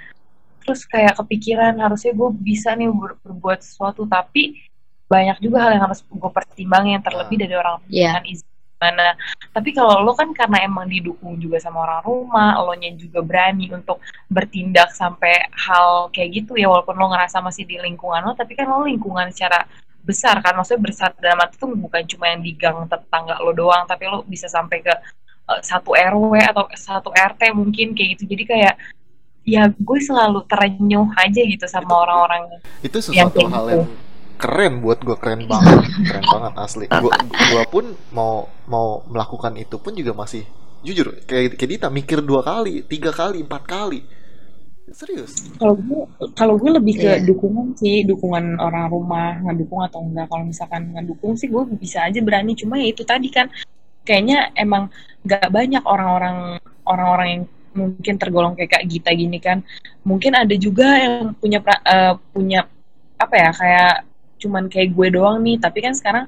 terus 0.63 0.87
kayak 0.87 1.19
kepikiran 1.19 1.75
harusnya 1.75 2.15
gue 2.15 2.29
bisa 2.39 2.71
nih 2.77 2.91
ber 2.91 3.17
berbuat 3.25 3.65
sesuatu. 3.65 4.05
Tapi 4.05 4.61
banyak 5.09 5.41
juga 5.41 5.67
hal 5.67 5.77
yang 5.79 5.83
harus 5.89 6.05
gue 6.05 6.31
pertimbangin 6.31 7.01
terlebih 7.01 7.37
dari 7.41 7.55
orang 7.57 7.81
yeah. 7.89 8.17
dengan 8.17 8.25
izin 8.29 8.52
mana 8.83 9.15
tapi 9.55 9.71
kalau 9.71 10.03
lo 10.03 10.11
kan 10.11 10.35
karena 10.35 10.67
emang 10.67 10.91
didukung 10.91 11.39
juga 11.39 11.63
sama 11.63 11.87
orang 11.87 12.01
rumah 12.03 12.59
lo 12.59 12.75
nya 12.75 12.91
juga 12.99 13.23
berani 13.23 13.71
untuk 13.71 14.03
bertindak 14.27 14.91
sampai 14.91 15.47
hal 15.55 16.11
kayak 16.11 16.43
gitu 16.43 16.59
ya 16.59 16.67
walaupun 16.67 16.99
lo 16.99 17.07
ngerasa 17.15 17.39
masih 17.39 17.63
di 17.63 17.79
lingkungan 17.79 18.19
lo 18.27 18.35
tapi 18.35 18.59
kan 18.59 18.67
lo 18.67 18.83
lingkungan 18.83 19.31
secara 19.31 19.63
besar 20.03 20.43
kan. 20.43 20.53
Maksudnya 20.53 20.81
besar 20.83 21.09
dalam 21.17 21.39
arti 21.41 21.55
itu 21.57 21.65
bukan 21.65 22.03
cuma 22.05 22.25
yang 22.29 22.41
di 22.43 22.53
gang 22.53 22.85
tetangga 22.85 23.39
lo 23.39 23.55
doang 23.55 23.87
tapi 23.87 24.05
lo 24.05 24.21
bisa 24.27 24.51
sampai 24.51 24.83
ke 24.83 24.93
uh, 25.47 25.59
satu 25.63 25.95
RW 25.95 26.43
atau 26.43 26.67
satu 26.75 27.09
RT 27.09 27.55
mungkin 27.55 27.95
kayak 27.95 28.19
gitu. 28.19 28.35
Jadi 28.35 28.43
kayak 28.43 28.75
ya 29.43 29.67
gue 29.71 29.99
selalu 29.99 30.43
terenyuh 30.47 31.11
aja 31.19 31.41
gitu 31.43 31.67
sama 31.67 32.07
orang-orang 32.07 32.63
itu 32.79 32.95
sesuatu 32.95 33.43
hal 33.51 33.65
gitu. 33.67 33.75
yang 33.75 33.83
keren 34.43 34.83
buat 34.83 34.99
gue 34.99 35.15
keren 35.15 35.47
banget 35.47 35.87
keren 36.11 36.25
banget 36.27 36.53
asli. 36.59 36.85
Gue 36.91 37.11
gue 37.31 37.63
pun 37.71 37.85
mau 38.11 38.51
mau 38.67 38.99
melakukan 39.07 39.55
itu 39.55 39.79
pun 39.79 39.95
juga 39.95 40.11
masih 40.11 40.43
jujur 40.83 41.15
kayak 41.23 41.55
kayak 41.55 41.69
Dita 41.79 41.87
mikir 41.87 42.19
dua 42.19 42.43
kali 42.43 42.83
tiga 42.83 43.15
kali 43.15 43.39
empat 43.39 43.63
kali. 43.63 44.03
Serius. 44.91 45.55
Kalau 45.55 45.79
gue 45.79 46.01
kalau 46.35 46.59
gue 46.59 46.71
lebih 46.75 46.99
ke 46.99 47.07
yeah. 47.07 47.23
dukungan 47.23 47.71
sih 47.79 48.03
dukungan 48.03 48.59
orang 48.59 48.91
rumah 48.91 49.39
ngedukung 49.47 49.79
atau 49.79 50.03
enggak. 50.03 50.27
Kalau 50.27 50.43
misalkan 50.43 50.91
ngedukung 50.91 51.39
sih 51.39 51.47
gue 51.47 51.63
bisa 51.79 52.03
aja 52.03 52.19
berani. 52.19 52.51
Cuma 52.59 52.75
ya 52.75 52.91
itu 52.91 53.07
tadi 53.07 53.31
kan 53.31 53.47
kayaknya 54.03 54.51
emang 54.59 54.91
nggak 55.23 55.47
banyak 55.47 55.83
orang-orang 55.87 56.59
orang-orang 56.83 57.27
yang 57.31 57.43
mungkin 57.73 58.15
tergolong 58.19 58.53
kayak 58.59 58.75
Kak 58.75 58.85
Gita 58.91 59.15
gini 59.15 59.39
kan. 59.39 59.63
Mungkin 60.03 60.35
ada 60.35 60.53
juga 60.59 60.99
yang 60.99 61.31
punya 61.39 61.63
uh, 61.63 62.19
punya 62.35 62.67
apa 63.15 63.35
ya 63.39 63.49
kayak 63.55 63.93
cuman 64.43 64.67
kayak 64.67 64.91
gue 64.91 65.07
doang 65.15 65.39
nih 65.39 65.55
tapi 65.57 65.79
kan 65.79 65.95
sekarang 65.95 66.25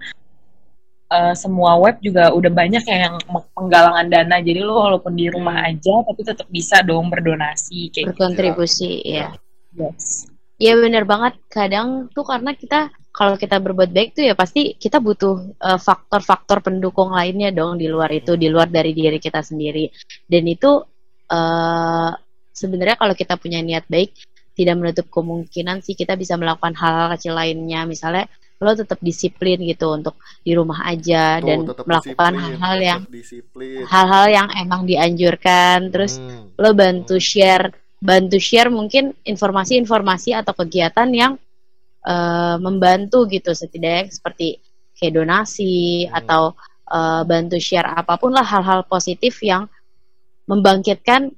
uh, 1.12 1.36
semua 1.36 1.76
web 1.76 2.00
juga 2.00 2.32
udah 2.32 2.52
banyak 2.52 2.84
yang 2.88 3.20
penggalangan 3.52 4.08
dana 4.08 4.40
jadi 4.40 4.64
lo 4.64 4.80
walaupun 4.80 5.14
di 5.20 5.28
rumah 5.28 5.60
hmm. 5.60 5.70
aja 5.76 5.96
tapi 6.08 6.22
tetap 6.24 6.48
bisa 6.48 6.80
dong 6.82 7.12
berdonasi 7.12 7.92
kayak 7.92 8.06
gitu. 8.08 8.12
berkontribusi 8.16 8.92
gitu. 9.04 9.12
ya 9.20 9.28
yes 9.76 10.32
ya 10.56 10.74
benar 10.80 11.04
banget 11.04 11.36
kadang 11.52 12.08
tuh 12.16 12.24
karena 12.24 12.56
kita 12.56 12.92
kalau 13.12 13.36
kita 13.40 13.60
berbuat 13.60 13.92
baik 13.92 14.16
tuh 14.16 14.24
ya 14.28 14.36
pasti 14.36 14.76
kita 14.76 15.00
butuh 15.00 15.56
eh, 15.60 15.80
faktor-faktor 15.80 16.60
uh, 16.60 16.64
pendukung 16.64 17.12
lainnya 17.12 17.52
dong 17.52 17.80
di 17.80 17.88
luar 17.88 18.12
itu 18.12 18.40
di 18.40 18.48
luar 18.48 18.72
dari 18.72 18.96
diri 18.96 19.20
kita 19.20 19.44
sendiri 19.44 19.88
dan 20.28 20.44
itu 20.48 20.80
uh, 21.32 22.12
sebenarnya 22.56 22.96
kalau 22.96 23.16
kita 23.16 23.36
punya 23.36 23.60
niat 23.60 23.84
baik 23.92 24.16
tidak 24.56 24.76
menutup 24.80 25.08
kemungkinan 25.12 25.84
sih 25.84 25.94
kita 25.94 26.16
bisa 26.16 26.40
melakukan 26.40 26.74
hal-hal 26.74 27.12
kecil 27.16 27.36
lainnya 27.36 27.84
misalnya 27.84 28.26
lo 28.56 28.72
tetap 28.72 29.04
disiplin 29.04 29.60
gitu 29.68 29.92
untuk 29.92 30.16
di 30.40 30.56
rumah 30.56 30.88
aja 30.88 31.44
Tuh, 31.44 31.46
dan 31.46 31.58
melakukan 31.68 32.34
hal-hal 32.40 32.78
yang 32.80 33.02
hal-hal 33.84 34.26
yang 34.32 34.48
emang 34.56 34.88
dianjurkan 34.88 35.92
terus 35.92 36.18
hmm. 36.18 36.56
lo 36.56 36.72
bantu 36.72 37.20
share 37.20 37.76
bantu 38.00 38.40
share 38.40 38.72
mungkin 38.72 39.12
informasi-informasi 39.28 40.32
atau 40.40 40.56
kegiatan 40.56 41.10
yang 41.12 41.34
uh, 42.08 42.56
membantu 42.64 43.28
gitu 43.28 43.52
setidaknya 43.52 44.08
seperti 44.08 44.64
kayak 44.96 45.20
donasi 45.20 46.08
hmm. 46.08 46.16
atau 46.16 46.56
uh, 46.88 47.28
bantu 47.28 47.60
share 47.60 47.92
apa 47.92 48.16
pun 48.16 48.32
lah 48.32 48.46
hal-hal 48.48 48.88
positif 48.88 49.44
yang 49.44 49.68
membangkitkan 50.48 51.34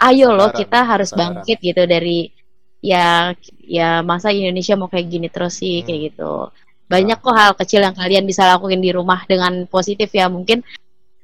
ayo 0.00 0.32
loh 0.32 0.50
kita 0.50 0.82
harus 0.84 1.12
bangkit 1.12 1.60
gitu 1.60 1.84
dari 1.84 2.32
ya 2.80 3.36
ya 3.60 4.00
masa 4.00 4.32
Indonesia 4.32 4.72
mau 4.74 4.88
kayak 4.88 5.06
gini 5.08 5.28
terus 5.28 5.60
sih 5.60 5.80
hmm. 5.80 5.84
kayak 5.84 6.00
gitu 6.12 6.48
banyak 6.90 7.22
kok 7.22 7.36
hal 7.38 7.54
kecil 7.54 7.86
yang 7.86 7.94
kalian 7.94 8.26
bisa 8.26 8.42
lakuin 8.50 8.82
di 8.82 8.90
rumah 8.90 9.22
dengan 9.30 9.62
positif 9.70 10.10
ya. 10.10 10.26
Mungkin 10.26 10.58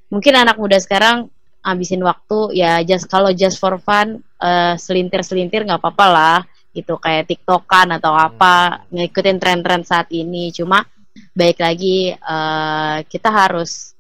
mungkin 0.07 0.35
anak 0.39 0.63
muda 0.63 0.79
sekarang 0.79 1.27
habisin 1.67 1.99
waktu 2.07 2.55
ya 2.55 2.79
just 2.87 3.11
kalau 3.11 3.35
just 3.35 3.59
for 3.59 3.75
fun 3.83 4.23
uh, 4.39 4.79
selintir 4.79 5.27
selintir 5.27 5.67
nggak 5.67 5.83
apa-apa 5.83 6.07
lah 6.07 6.39
gitu. 6.71 7.03
Kayak 7.03 7.35
tiktokan 7.35 7.99
atau 7.99 8.15
apa 8.15 8.87
hmm. 8.87 8.95
ngikutin 8.95 9.37
tren-tren 9.43 9.83
saat 9.83 10.07
ini. 10.15 10.55
Cuma 10.55 10.87
baik 11.35 11.59
lagi 11.59 12.15
uh, 12.15 13.03
kita 13.11 13.27
harus 13.35 13.99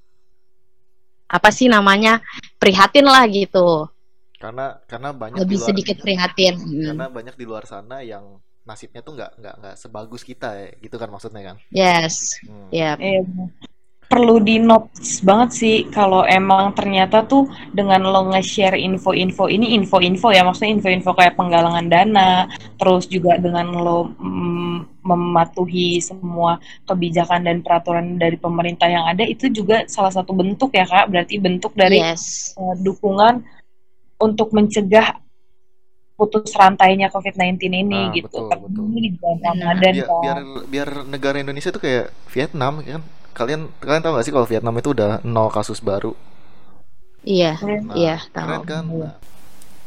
apa 1.26 1.50
sih 1.50 1.66
namanya 1.66 2.22
prihatin 2.62 3.10
lah 3.10 3.26
gitu 3.26 3.90
karena 4.46 4.66
karena 4.86 5.10
banyak 5.10 5.38
lebih 5.42 5.58
luar, 5.58 5.68
sedikit 5.74 5.96
prihatin 5.98 6.54
hmm. 6.54 6.86
karena 6.94 7.06
banyak 7.10 7.34
di 7.34 7.44
luar 7.44 7.66
sana 7.66 7.98
yang 8.06 8.38
nasibnya 8.66 9.02
tuh 9.02 9.14
nggak 9.18 9.30
nggak 9.42 9.54
nggak 9.62 9.76
sebagus 9.78 10.22
kita 10.26 10.48
ya 10.54 10.68
gitu 10.82 10.96
kan 10.98 11.10
maksudnya 11.10 11.42
kan 11.42 11.56
yes 11.70 12.38
hmm. 12.46 12.70
ya 12.70 12.94
yeah. 12.98 13.22
perlu 14.06 14.38
di 14.38 14.62
notes 14.62 15.18
banget 15.22 15.50
sih 15.50 15.76
kalau 15.90 16.22
emang 16.22 16.70
ternyata 16.78 17.26
tuh 17.26 17.50
dengan 17.74 18.06
lo 18.06 18.30
nge-share 18.30 18.78
info-info 18.78 19.50
ini 19.50 19.74
info-info 19.74 20.30
ya 20.30 20.46
maksudnya 20.46 20.78
info-info 20.78 21.10
kayak 21.14 21.34
penggalangan 21.34 21.90
dana 21.90 22.46
terus 22.78 23.10
juga 23.10 23.34
dengan 23.38 23.74
lo 23.74 24.14
mm, 24.14 25.02
mematuhi 25.06 26.02
semua 26.02 26.58
kebijakan 26.86 27.46
dan 27.46 27.56
peraturan 27.62 28.18
dari 28.18 28.38
pemerintah 28.38 28.90
yang 28.90 29.06
ada 29.06 29.22
itu 29.22 29.50
juga 29.50 29.86
salah 29.86 30.10
satu 30.10 30.34
bentuk 30.34 30.74
ya 30.74 30.86
kak 30.86 31.10
berarti 31.10 31.38
bentuk 31.38 31.74
dari 31.74 32.02
yes. 32.02 32.54
uh, 32.58 32.74
dukungan 32.78 33.55
untuk 34.16 34.52
mencegah 34.52 35.20
putus 36.16 36.48
rantainya 36.56 37.12
COVID-19 37.12 37.60
ini 37.68 37.82
nah, 37.84 38.12
gitu. 38.16 38.48
Betul, 38.48 38.56
betul. 38.56 38.84
Ini 38.88 39.00
di 39.04 39.10
bulan 39.20 39.38
Ramadan 39.44 39.92
biar, 39.92 40.08
biar 40.08 40.38
biar 40.64 40.88
negara 41.04 41.36
Indonesia 41.36 41.68
tuh 41.68 41.82
kayak 41.84 42.08
Vietnam 42.32 42.80
kan. 42.80 43.02
Kalian 43.36 43.68
kalian 43.84 44.00
tahu 44.00 44.12
gak 44.16 44.24
sih 44.24 44.32
kalau 44.32 44.48
Vietnam 44.48 44.80
itu 44.80 44.96
udah 44.96 45.20
nol 45.28 45.52
kasus 45.52 45.84
baru? 45.84 46.16
Iya, 47.20 47.60
nah, 47.60 47.92
iya, 47.98 48.16
tahu. 48.32 48.64
kan? 48.64 48.86
Nah, 48.86 49.12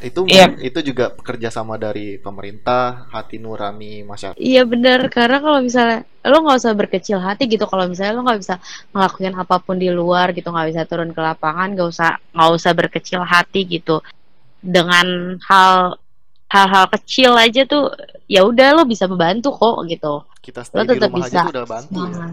itu 0.00 0.24
yeah. 0.32 0.48
itu 0.64 0.80
juga 0.80 1.12
kerjasama 1.12 1.76
dari 1.76 2.16
pemerintah 2.16 3.04
hati 3.12 3.36
nurani 3.36 4.00
masyarakat 4.00 4.40
iya 4.40 4.64
benar 4.64 5.12
karena 5.12 5.44
kalau 5.44 5.60
misalnya 5.60 6.08
lo 6.24 6.40
nggak 6.40 6.56
usah 6.56 6.72
berkecil 6.72 7.18
hati 7.20 7.44
gitu 7.44 7.68
kalau 7.68 7.84
misalnya 7.84 8.16
lo 8.16 8.24
nggak 8.24 8.40
bisa 8.40 8.56
ngelakuin 8.96 9.36
apa 9.36 9.56
pun 9.60 9.76
di 9.76 9.92
luar 9.92 10.32
gitu 10.32 10.48
nggak 10.48 10.68
bisa 10.72 10.82
turun 10.88 11.12
ke 11.12 11.20
lapangan 11.20 11.76
nggak 11.76 11.88
usah 11.92 12.16
nggak 12.32 12.50
usah 12.56 12.72
berkecil 12.72 13.20
hati 13.28 13.60
gitu 13.68 14.00
dengan 14.60 15.36
hal 15.48 15.96
hal-hal 16.50 16.86
kecil 16.98 17.38
aja 17.38 17.62
tuh 17.64 17.94
ya 18.26 18.42
udah 18.42 18.80
lo 18.80 18.82
bisa 18.84 19.06
membantu 19.06 19.54
kok 19.54 19.86
gitu. 19.86 20.14
Kita 20.42 20.66
lo 20.74 20.82
tetap 20.84 21.10
bisa. 21.14 21.46
aja 21.46 21.50
udah 21.50 21.66
bantu 21.66 22.00
ya. 22.06 22.26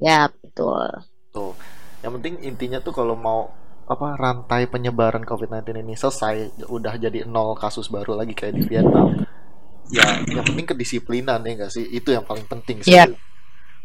ya 0.00 0.20
betul. 0.30 0.88
Tuh. 1.34 1.52
Yang 2.00 2.12
penting 2.20 2.34
intinya 2.46 2.78
tuh 2.78 2.94
kalau 2.94 3.18
mau 3.18 3.50
apa 3.86 4.18
rantai 4.18 4.66
penyebaran 4.66 5.22
COVID-19 5.22 5.86
ini 5.86 5.94
selesai 5.94 6.66
udah 6.66 6.98
jadi 6.98 7.22
nol 7.22 7.54
kasus 7.54 7.86
baru 7.86 8.18
lagi 8.18 8.34
kayak 8.34 8.58
di 8.58 8.66
Vietnam 8.66 9.22
ya 9.86 10.26
yang 10.26 10.42
penting 10.42 10.66
kedisiplinan 10.66 11.42
ya 11.42 11.50
enggak 11.54 11.72
sih? 11.74 11.86
Itu 11.86 12.10
yang 12.14 12.26
paling 12.26 12.46
penting 12.46 12.82
sih. 12.82 12.94
Yeah. 12.94 13.10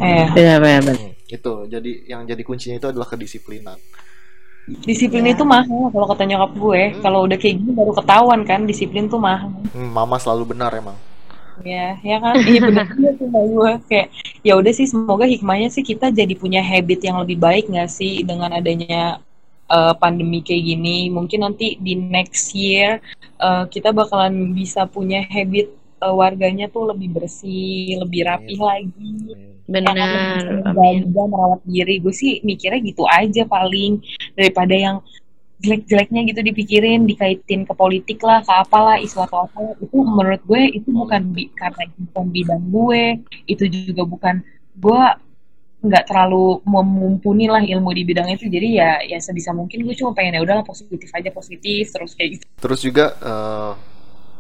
Eh, 0.02 0.26
ya, 0.34 0.58
hmm, 0.58 1.30
itu. 1.30 1.54
Jadi 1.70 2.10
yang 2.10 2.26
jadi 2.26 2.42
kuncinya 2.42 2.82
itu 2.82 2.90
adalah 2.90 3.06
kedisiplinan 3.06 3.78
disiplin 4.86 5.28
ya. 5.28 5.34
itu 5.36 5.44
mahal 5.44 5.92
kalau 5.92 6.06
kata 6.10 6.24
nyokap 6.28 6.52
gue. 6.56 6.82
Hmm. 6.92 7.02
kalau 7.04 7.20
udah 7.28 7.38
kayak 7.38 7.56
gini 7.60 7.72
baru 7.76 7.94
ketahuan 7.98 8.42
kan 8.48 8.64
disiplin 8.66 9.06
tuh 9.12 9.22
mahal. 9.22 9.52
Hmm, 9.74 9.92
mama 9.92 10.18
selalu 10.18 10.56
benar 10.56 10.72
emang. 10.74 10.98
Ya 11.62 11.98
ya 12.02 12.18
kan? 12.18 12.36
Iya 12.42 12.62
benar 12.68 12.86
sama 13.20 13.42
gue. 13.46 13.72
Kayak 13.90 14.08
ya 14.42 14.54
udah 14.58 14.74
sih 14.74 14.88
semoga 14.90 15.26
hikmahnya 15.30 15.70
sih 15.70 15.84
kita 15.86 16.10
jadi 16.10 16.34
punya 16.34 16.62
habit 16.64 17.00
yang 17.06 17.22
lebih 17.22 17.38
baik 17.38 17.70
nggak 17.70 17.92
sih 17.92 18.26
dengan 18.26 18.50
adanya 18.54 19.22
uh, 19.70 19.94
pandemi 19.96 20.42
kayak 20.42 20.64
gini. 20.76 21.08
Mungkin 21.14 21.46
nanti 21.46 21.78
di 21.78 21.94
next 21.96 22.52
year 22.58 23.00
uh, 23.40 23.66
kita 23.70 23.94
bakalan 23.94 24.52
bisa 24.52 24.86
punya 24.90 25.22
habit 25.26 25.81
uh, 26.02 26.16
warganya 26.18 26.68
tuh 26.68 26.90
lebih 26.92 27.14
bersih 27.14 28.02
lebih 28.02 28.26
rapi 28.26 28.58
Amin. 28.58 28.66
lagi. 28.66 29.14
Benar 29.72 29.96
juga 31.06 31.22
merawat 31.30 31.62
diri. 31.64 32.02
Gue 32.02 32.12
sih 32.12 32.42
mikirnya 32.44 32.82
gitu 32.84 33.06
aja 33.08 33.46
paling 33.48 34.02
daripada 34.36 34.76
yang 34.76 34.98
jelek-jeleknya 35.62 36.22
gitu 36.34 36.42
dipikirin 36.42 37.06
dikaitin 37.06 37.70
ke 37.70 37.74
politik 37.78 38.18
lah 38.26 38.42
ke 38.42 38.50
apalah 38.50 38.98
isu 38.98 39.22
atau 39.22 39.46
apa 39.46 39.78
itu 39.78 39.94
menurut 39.94 40.42
gue 40.50 40.74
itu 40.74 40.90
bukan 40.90 41.22
bi 41.38 41.54
karena 41.54 41.86
itu 41.86 42.00
bukan 42.10 42.26
bidang 42.34 42.64
gue 42.74 43.04
itu 43.46 43.64
juga 43.70 44.02
bukan 44.10 44.42
gue 44.82 45.02
nggak 45.82 46.06
terlalu 46.10 46.62
memumpuni 46.66 47.50
lah 47.50 47.62
ilmu 47.62 47.90
di 47.94 48.06
bidang 48.06 48.30
itu. 48.30 48.46
Jadi 48.50 48.78
ya 48.78 49.02
ya 49.06 49.18
sebisa 49.18 49.50
mungkin 49.54 49.82
gue 49.86 49.94
cuma 49.98 50.14
pengen 50.14 50.38
ya 50.38 50.42
udahlah 50.42 50.66
positif 50.66 51.10
aja 51.14 51.30
positif 51.34 51.90
terus 51.90 52.14
kayak 52.14 52.38
gitu. 52.38 52.46
Terus 52.62 52.80
juga 52.86 53.06
uh, 53.22 53.74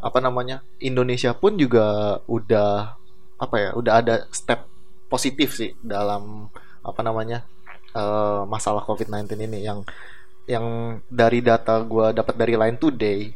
apa 0.02 0.20
namanya 0.20 0.66
Indonesia 0.82 1.32
pun 1.38 1.56
juga 1.56 2.18
udah 2.26 2.98
apa 3.38 3.56
ya 3.58 3.70
udah 3.78 3.94
ada 4.02 4.16
step 4.34 4.66
positif 5.08 5.58
sih 5.58 5.78
dalam 5.82 6.50
apa 6.82 7.02
namanya 7.06 7.46
uh, 7.94 8.44
masalah 8.50 8.82
COVID-19 8.86 9.38
ini 9.46 9.60
yang 9.66 9.86
yang 10.50 10.98
dari 11.06 11.40
data 11.46 11.78
gue 11.86 12.18
dapat 12.18 12.34
dari 12.34 12.54
Line 12.58 12.78
Today 12.82 13.30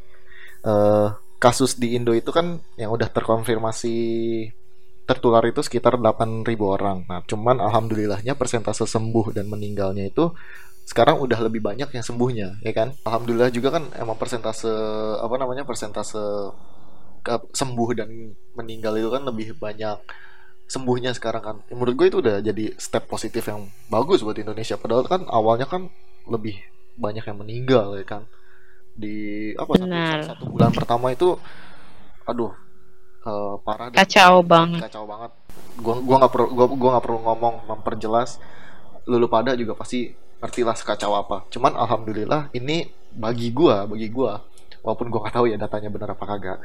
uh, 0.65 1.13
kasus 1.38 1.77
di 1.77 1.93
Indo 1.93 2.12
itu 2.17 2.34
kan 2.34 2.57
yang 2.75 2.89
udah 2.89 3.07
terkonfirmasi 3.13 3.98
tertular 5.05 5.45
itu 5.45 5.62
sekitar 5.62 6.01
8.000 6.01 6.41
orang. 6.65 7.05
Nah, 7.05 7.22
cuman 7.29 7.62
alhamdulillahnya 7.62 8.34
persentase 8.34 8.89
sembuh 8.89 9.38
dan 9.38 9.45
meninggalnya 9.45 10.10
itu 10.10 10.34
sekarang 10.86 11.18
udah 11.18 11.39
lebih 11.50 11.65
banyak 11.65 11.89
yang 11.89 12.06
sembuhnya, 12.06 12.62
ya 12.62 12.74
kan? 12.74 12.94
Alhamdulillah 13.04 13.50
juga 13.50 13.74
kan 13.74 13.89
emang 13.98 14.15
persentase 14.15 14.70
apa 15.18 15.36
namanya 15.42 15.65
persentase 15.65 16.54
sembuh 17.58 17.89
dan 17.98 18.10
meninggal 18.54 18.94
itu 19.01 19.10
kan 19.10 19.25
lebih 19.25 19.58
banyak 19.58 19.98
sembuhnya 20.70 21.18
sekarang 21.18 21.44
kan. 21.44 21.58
Menurut 21.74 21.94
gue 21.98 22.08
itu 22.13 22.18
udah 22.22 22.38
jadi 22.38 22.77
step 22.77 23.10
positif 23.10 23.50
yang 23.50 23.65
bagus 23.89 24.22
buat 24.22 24.38
Indonesia. 24.38 24.77
Padahal 24.77 25.10
kan 25.10 25.25
awalnya 25.25 25.65
kan 25.65 25.89
lebih 26.30 26.62
banyak 26.96 27.25
yang 27.27 27.38
meninggal 27.38 28.00
ya 28.00 28.06
kan 28.08 28.24
di 28.96 29.51
apa 29.60 29.75
satu, 29.75 29.92
satu 30.24 30.44
bulan 30.48 30.72
pertama 30.72 31.12
itu 31.12 31.36
aduh 32.24 32.56
uh, 33.27 33.60
parah 33.60 33.92
dan 33.92 34.00
kacau 34.00 34.39
banget 34.39 34.88
kacau 34.88 35.04
banget 35.04 35.32
gua 35.84 35.96
gua 36.00 36.15
nggak 36.24 36.32
perlu 36.32 36.48
gua 36.56 36.68
gua 36.72 36.89
nggak 36.96 37.06
perlu 37.06 37.20
ngomong 37.27 37.56
memperjelas 37.68 38.39
lulu 39.06 39.27
pada 39.27 39.54
juga 39.60 39.75
pasti 39.75 40.15
ngerti 40.39 40.62
lah 40.63 40.75
sekacau 40.75 41.15
apa. 41.15 41.48
Cuman 41.51 41.75
alhamdulillah 41.75 42.51
ini 42.56 42.89
bagi 43.15 43.51
gua 43.56 43.88
bagi 43.88 44.12
gua 44.12 44.44
walaupun 44.84 45.08
gua 45.08 45.27
nggak 45.27 45.36
tahu 45.36 45.46
ya 45.48 45.58
datanya 45.58 45.89
benar 45.89 46.13
apa 46.13 46.24
kagak. 46.27 46.60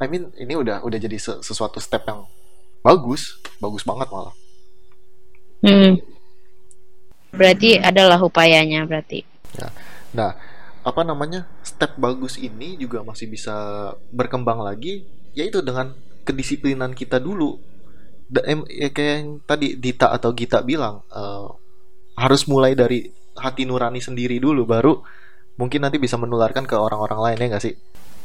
I 0.00 0.06
mean 0.08 0.32
ini 0.40 0.56
udah 0.56 0.80
udah 0.80 0.98
jadi 0.98 1.16
sesuatu 1.20 1.76
step 1.82 2.08
yang 2.08 2.24
bagus 2.80 3.36
bagus 3.60 3.84
banget 3.84 4.08
malah. 4.08 4.34
Hmm. 5.60 6.00
berarti 7.30 7.78
adalah 7.78 8.18
upayanya 8.18 8.88
berarti. 8.88 9.22
Ya. 9.54 9.68
Nah 10.16 10.34
apa 10.80 11.04
namanya? 11.04 11.44
Step 11.60 12.00
bagus 12.00 12.40
ini 12.40 12.80
juga 12.80 13.04
masih 13.04 13.28
bisa 13.28 13.52
berkembang 14.08 14.64
lagi 14.64 15.04
yaitu 15.36 15.60
dengan 15.60 15.92
kedisiplinan 16.24 16.96
kita 16.96 17.20
dulu. 17.20 17.60
Da, 18.30 18.46
em, 18.46 18.62
ya 18.70 18.88
kayak 18.88 19.14
yang 19.20 19.28
tadi 19.42 19.74
Dita 19.76 20.08
atau 20.14 20.30
Gita 20.32 20.62
bilang 20.62 21.02
uh, 21.10 21.59
harus 22.16 22.46
mulai 22.46 22.74
dari 22.74 23.10
hati 23.36 23.64
nurani 23.64 24.02
sendiri 24.02 24.38
dulu 24.42 24.66
baru 24.66 25.00
mungkin 25.56 25.84
nanti 25.84 26.00
bisa 26.00 26.16
menularkan 26.16 26.64
ke 26.64 26.76
orang-orang 26.76 27.20
lain 27.20 27.38
ya 27.38 27.46
nggak 27.56 27.64
sih 27.64 27.74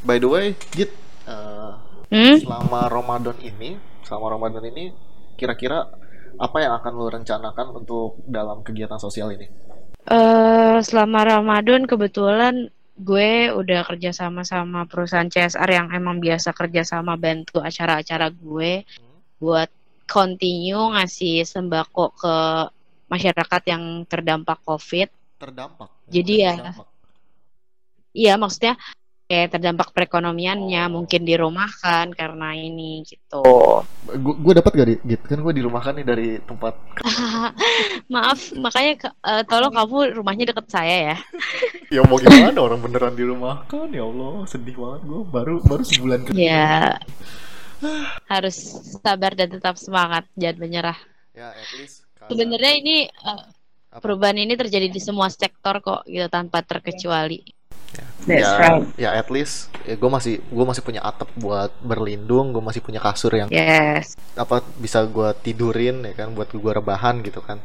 by 0.02 0.16
the 0.16 0.28
way 0.28 0.46
Git 0.72 0.90
uh, 1.28 1.78
hmm? 2.08 2.42
selama 2.42 2.88
Ramadan 2.88 3.36
ini 3.42 3.76
selama 4.06 4.38
Ramadan 4.38 4.64
ini 4.70 4.94
kira-kira 5.36 5.84
apa 6.36 6.56
yang 6.60 6.72
akan 6.76 6.92
lo 6.96 7.08
rencanakan 7.08 7.66
untuk 7.72 8.20
dalam 8.28 8.60
kegiatan 8.60 9.00
sosial 9.00 9.32
ini? 9.32 9.48
Uh, 10.06 10.78
selama 10.84 11.26
Ramadan 11.26 11.88
kebetulan 11.88 12.70
gue 12.96 13.52
udah 13.52 13.84
kerja 13.84 14.14
sama 14.14 14.46
sama 14.46 14.88
perusahaan 14.88 15.28
CSR 15.28 15.68
yang 15.68 15.88
emang 15.92 16.22
biasa 16.22 16.56
kerja 16.56 16.80
sama 16.86 17.18
bantu 17.20 17.60
acara-acara 17.60 18.32
gue 18.32 18.84
hmm. 18.86 19.40
buat 19.42 19.68
continue 20.06 20.96
ngasih 20.96 21.44
sembako 21.44 22.14
ke 22.16 22.36
masyarakat 23.06 23.62
yang 23.70 24.04
terdampak 24.06 24.58
COVID. 24.62 25.08
Terdampak. 25.36 25.90
Jadi 26.10 26.34
ya, 26.42 26.54
terdampak. 26.56 26.86
iya 28.16 28.34
maksudnya 28.40 28.74
kayak 29.26 29.58
terdampak 29.58 29.90
perekonomiannya 29.90 30.86
oh. 30.86 30.90
mungkin 31.02 31.26
dirumahkan 31.26 32.14
karena 32.14 32.54
ini 32.54 33.02
gitu. 33.02 33.42
Oh, 33.42 33.82
gue 34.14 34.52
dapat 34.54 34.70
gak 34.70 34.86
di 34.86 34.96
gitu 35.02 35.24
kan 35.26 35.42
gue 35.42 35.54
dirumahkan 35.58 35.92
nih 35.98 36.06
dari 36.06 36.28
tempat. 36.46 36.78
Maaf, 38.14 38.54
makanya 38.54 39.10
uh, 39.26 39.42
tolong 39.42 39.74
kamu 39.74 40.22
rumahnya 40.22 40.54
deket 40.54 40.66
saya 40.70 40.96
ya. 41.12 41.16
ya 41.98 42.00
mau 42.06 42.22
gimana 42.22 42.58
orang 42.62 42.78
beneran 42.78 43.18
dirumahkan 43.18 43.90
ya 43.90 44.06
Allah 44.06 44.46
sedih 44.46 44.78
banget 44.78 45.02
gue 45.10 45.20
baru 45.26 45.54
baru 45.66 45.82
sebulan 45.82 46.20
kerja. 46.30 46.38
Ya 46.38 46.78
harus 48.30 48.56
sabar 49.04 49.36
dan 49.36 49.52
tetap 49.52 49.74
semangat 49.74 50.24
jangan 50.38 50.62
menyerah. 50.62 50.98
Ya 51.34 51.50
at 51.50 51.70
least. 51.76 52.05
Sebenarnya 52.26 52.72
ini 52.78 52.96
uh, 53.06 53.46
perubahan 54.02 54.36
ini 54.36 54.54
terjadi 54.58 54.90
di 54.90 55.00
semua 55.00 55.30
sektor 55.32 55.80
kok 55.80 56.02
gitu 56.04 56.26
tanpa 56.28 56.60
terkecuali 56.66 57.56
That's 58.26 58.42
ya, 58.42 58.58
right. 58.58 58.84
Ya 58.98 59.10
at 59.14 59.28
least 59.30 59.70
ya 59.86 59.94
gue 59.94 60.10
masih 60.10 60.42
gue 60.42 60.64
masih 60.66 60.82
punya 60.82 61.00
atap 61.04 61.30
buat 61.38 61.70
berlindung, 61.78 62.50
gue 62.50 62.60
masih 62.60 62.82
punya 62.82 62.98
kasur 62.98 63.30
yang 63.30 63.46
yes. 63.54 64.18
apa 64.34 64.60
bisa 64.82 65.06
gue 65.06 65.30
tidurin 65.46 66.02
ya 66.02 66.14
kan 66.26 66.34
buat 66.34 66.50
gue 66.50 66.72
rebahan 66.72 67.22
gitu 67.22 67.38
kan. 67.38 67.62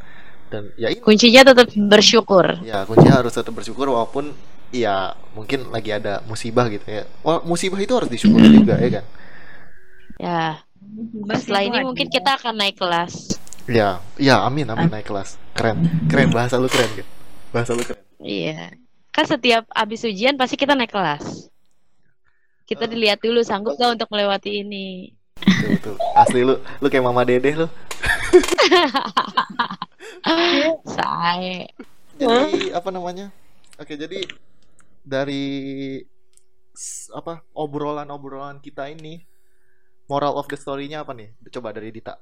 Dan 0.54 0.70
ya 0.78 0.94
ini, 0.94 1.02
kuncinya 1.02 1.42
tetap 1.50 1.74
bersyukur. 1.74 2.62
Ya 2.62 2.86
kuncinya 2.86 3.26
harus 3.26 3.34
tetap 3.34 3.52
bersyukur 3.58 3.90
walaupun 3.90 4.38
ya 4.70 5.18
mungkin 5.34 5.74
lagi 5.74 5.98
ada 5.98 6.22
musibah 6.30 6.70
gitu 6.70 6.86
ya. 6.86 7.10
Wah, 7.26 7.42
musibah 7.42 7.82
itu 7.82 7.98
harus 7.98 8.12
disyukuri 8.12 8.62
juga 8.62 8.78
ya 8.78 9.02
kan. 9.02 9.06
Ya. 10.22 10.46
Setelah 11.42 11.64
ini 11.66 11.78
mungkin 11.82 12.08
kita 12.12 12.38
akan 12.38 12.54
naik 12.62 12.78
kelas. 12.78 13.41
Ya, 13.70 14.02
ya 14.18 14.42
amin 14.46 14.66
amin 14.70 14.90
naik 14.90 15.06
kelas. 15.06 15.38
Keren. 15.54 15.86
Keren 16.10 16.34
bahasa 16.34 16.58
lu 16.58 16.70
keren 16.72 16.90
kan. 17.02 17.08
Bahasa 17.54 17.72
lu 17.78 17.84
keren. 17.86 18.02
Iya. 18.22 18.74
Kan 19.12 19.26
setiap 19.28 19.68
abis 19.70 20.08
ujian 20.08 20.40
pasti 20.40 20.58
kita 20.58 20.74
naik 20.74 20.94
kelas. 20.94 21.52
Kita 22.66 22.88
dilihat 22.88 23.20
dulu 23.20 23.44
sanggup 23.44 23.76
gak 23.76 24.00
untuk 24.00 24.10
melewati 24.10 24.64
ini? 24.64 25.12
Betul, 25.42 25.70
betul. 25.76 25.96
asli 26.14 26.42
lu 26.46 26.56
lu 26.80 26.88
kayak 26.88 27.06
mama 27.06 27.26
dede 27.26 27.66
lu. 27.66 27.66
Saya 30.96 31.68
jadi 32.22 32.78
apa 32.78 32.90
namanya? 32.94 33.34
Oke 33.82 33.98
jadi 33.98 34.22
dari 35.02 35.44
apa 37.12 37.42
obrolan-obrolan 37.58 38.62
kita 38.62 38.94
ini 38.94 39.26
moral 40.06 40.38
of 40.38 40.46
the 40.46 40.58
story-nya 40.58 41.02
apa 41.02 41.18
nih? 41.18 41.34
Coba 41.50 41.74
dari 41.74 41.90
Dita 41.90 42.14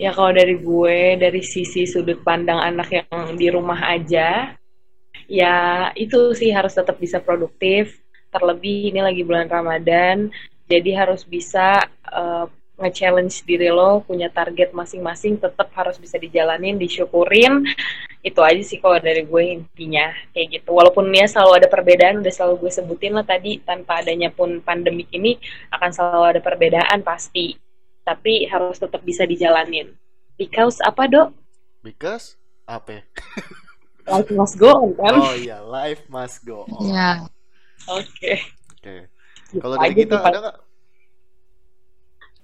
ya 0.00 0.10
kalau 0.16 0.32
dari 0.32 0.56
gue 0.60 1.20
dari 1.20 1.42
sisi 1.44 1.84
sudut 1.84 2.20
pandang 2.24 2.60
anak 2.60 2.88
yang 2.92 3.36
di 3.36 3.48
rumah 3.52 3.92
aja 3.92 4.56
ya 5.30 5.88
itu 5.94 6.34
sih 6.34 6.50
harus 6.50 6.74
tetap 6.74 6.96
bisa 6.98 7.22
produktif. 7.22 8.00
Terlebih 8.30 8.94
ini 8.94 9.00
lagi 9.02 9.22
bulan 9.26 9.50
Ramadan 9.50 10.30
jadi 10.70 11.02
harus 11.02 11.26
bisa 11.26 11.82
uh, 12.14 12.46
nge-challenge 12.80 13.44
diri 13.44 13.68
lo 13.68 14.00
punya 14.06 14.32
target 14.32 14.72
masing-masing 14.72 15.36
tetap 15.36 15.68
harus 15.76 16.00
bisa 16.00 16.16
dijalanin 16.16 16.80
disyukurin. 16.80 17.66
Itu 18.24 18.40
aja 18.40 18.62
sih 18.64 18.80
kalau 18.80 18.96
dari 19.02 19.26
gue 19.26 19.42
intinya 19.60 20.14
kayak 20.32 20.60
gitu. 20.60 20.72
Walaupun 20.72 21.12
ya 21.12 21.28
selalu 21.28 21.60
ada 21.60 21.68
perbedaan 21.68 22.24
udah 22.24 22.32
selalu 22.32 22.66
gue 22.66 22.72
sebutin 22.72 23.12
lah 23.12 23.26
tadi 23.26 23.60
tanpa 23.60 24.00
adanya 24.00 24.32
pun 24.32 24.64
pandemik 24.64 25.12
ini 25.12 25.36
akan 25.74 25.90
selalu 25.92 26.24
ada 26.36 26.40
perbedaan 26.40 27.04
pasti 27.04 27.69
tapi 28.10 28.42
harus 28.50 28.74
tetap 28.82 29.06
bisa 29.06 29.22
dijalanin. 29.22 29.94
Because 30.34 30.82
apa 30.82 31.06
dok? 31.06 31.30
Because 31.86 32.34
apa? 32.66 33.06
Life 34.10 34.30
must 34.34 34.58
go 34.58 34.74
on 34.74 34.90
kan? 34.98 35.14
Oh 35.14 35.34
iya 35.38 35.62
life 35.62 36.02
must 36.10 36.42
go 36.42 36.66
on. 36.66 36.90
Ya 36.90 37.22
oke. 37.86 38.02
Okay. 38.18 38.42
oke. 38.42 38.82
Okay. 38.82 39.00
kalau 39.62 39.78
dari 39.78 39.94
kita 39.94 40.18
ada 40.18 40.38
nggak? 40.42 40.58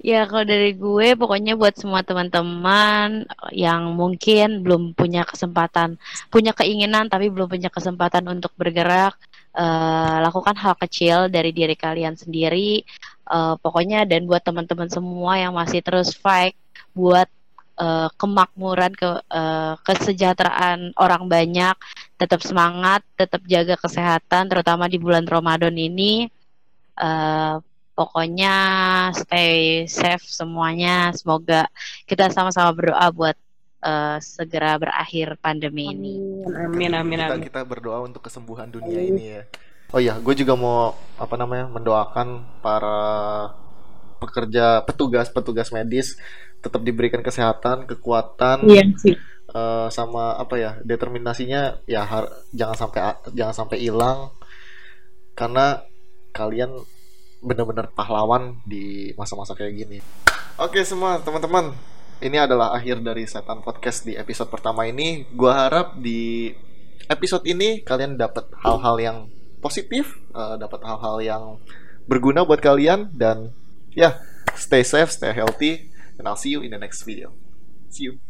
Ya 0.06 0.22
kalau 0.28 0.44
dari 0.46 0.76
gue 0.76 1.18
pokoknya 1.18 1.58
buat 1.58 1.74
semua 1.74 2.06
teman-teman 2.06 3.26
yang 3.50 3.96
mungkin 3.96 4.62
belum 4.62 4.94
punya 4.94 5.26
kesempatan, 5.26 5.98
punya 6.30 6.54
keinginan 6.54 7.10
tapi 7.10 7.26
belum 7.26 7.50
punya 7.50 7.72
kesempatan 7.72 8.22
untuk 8.30 8.54
bergerak, 8.54 9.18
uh, 9.56 10.22
lakukan 10.22 10.54
hal 10.62 10.78
kecil 10.78 11.26
dari 11.26 11.50
diri 11.50 11.74
kalian 11.74 12.14
sendiri. 12.14 12.86
Uh, 13.26 13.58
pokoknya 13.58 14.06
dan 14.06 14.22
buat 14.22 14.38
teman-teman 14.38 14.86
semua 14.86 15.34
yang 15.34 15.50
masih 15.50 15.82
terus 15.82 16.14
fight 16.14 16.54
buat 16.94 17.26
uh, 17.80 18.08
kemakmuran 18.16 18.92
ke 18.96 19.08
uh, 19.28 19.74
kesejahteraan 19.84 20.96
orang 20.96 21.28
banyak 21.28 21.76
tetap 22.16 22.40
semangat 22.42 23.04
tetap 23.18 23.44
jaga 23.44 23.76
kesehatan 23.76 24.48
terutama 24.48 24.88
di 24.88 24.96
bulan 24.96 25.28
Ramadan 25.28 25.74
ini 25.76 26.30
uh, 26.96 27.60
pokoknya 27.96 28.54
stay 29.16 29.88
safe 29.88 30.24
semuanya 30.24 31.12
semoga 31.16 31.68
kita 32.04 32.28
sama-sama 32.32 32.72
berdoa 32.72 33.06
buat 33.12 33.36
uh, 33.84 34.16
segera 34.20 34.76
berakhir 34.76 35.36
pandemi 35.40 35.92
amin. 35.92 35.96
ini 35.96 36.14
amin 36.52 36.92
amin 36.92 37.18
amin 37.20 37.40
kita, 37.44 37.60
kita 37.60 37.62
berdoa 37.64 38.04
untuk 38.04 38.24
kesembuhan 38.24 38.68
dunia 38.68 39.00
amin. 39.00 39.12
ini 39.16 39.24
ya 39.40 39.42
oh 39.90 40.00
ya 40.00 40.18
gue 40.18 40.34
juga 40.34 40.54
mau 40.54 40.92
apa 41.16 41.34
namanya 41.34 41.70
mendoakan 41.70 42.60
para 42.60 42.98
pekerja 44.18 44.82
petugas 44.82 45.28
petugas 45.28 45.68
medis 45.70 46.16
tetap 46.58 46.82
diberikan 46.82 47.20
kesehatan 47.20 47.84
kekuatan 47.86 48.66
Iya 48.66 48.84
sih. 48.98 49.14
eh, 49.52 49.88
sama 49.92 50.34
apa 50.34 50.56
ya 50.56 50.70
determinasinya 50.82 51.78
ya 51.86 52.02
har- 52.02 52.32
jangan 52.50 52.74
sampai 52.76 53.00
jangan 53.30 53.54
sampai 53.54 53.78
hilang 53.78 54.32
karena 55.36 55.84
kalian 56.32 56.72
benar-benar 57.44 57.92
pahlawan 57.92 58.58
di 58.64 59.12
masa-masa 59.14 59.52
kayak 59.52 59.74
gini. 59.76 59.98
Oke 60.56 60.80
semua 60.82 61.20
teman-teman, 61.20 61.76
ini 62.18 62.40
adalah 62.40 62.72
akhir 62.72 63.04
dari 63.04 63.28
setan 63.28 63.60
podcast 63.60 64.02
di 64.02 64.16
episode 64.16 64.48
pertama 64.48 64.88
ini. 64.88 65.28
Gua 65.30 65.68
harap 65.68 66.00
di 66.00 66.48
episode 67.06 67.44
ini 67.44 67.84
kalian 67.84 68.16
dapat 68.16 68.48
hal-hal 68.64 68.96
yang 68.98 69.18
positif, 69.66 70.14
eh, 70.30 70.54
dapat 70.62 70.80
hal-hal 70.86 71.16
yang 71.22 71.44
berguna 72.06 72.46
buat 72.46 72.62
kalian 72.62 73.10
dan 73.10 73.50
ya 73.90 74.22
stay 74.54 74.86
safe, 74.86 75.10
stay 75.10 75.34
healthy, 75.34 75.90
and 76.16 76.30
I'll 76.30 76.38
see 76.38 76.54
you 76.54 76.62
in 76.62 76.70
the 76.70 76.78
next 76.78 77.02
video. 77.02 77.34
See 77.90 78.06
you. 78.06 78.25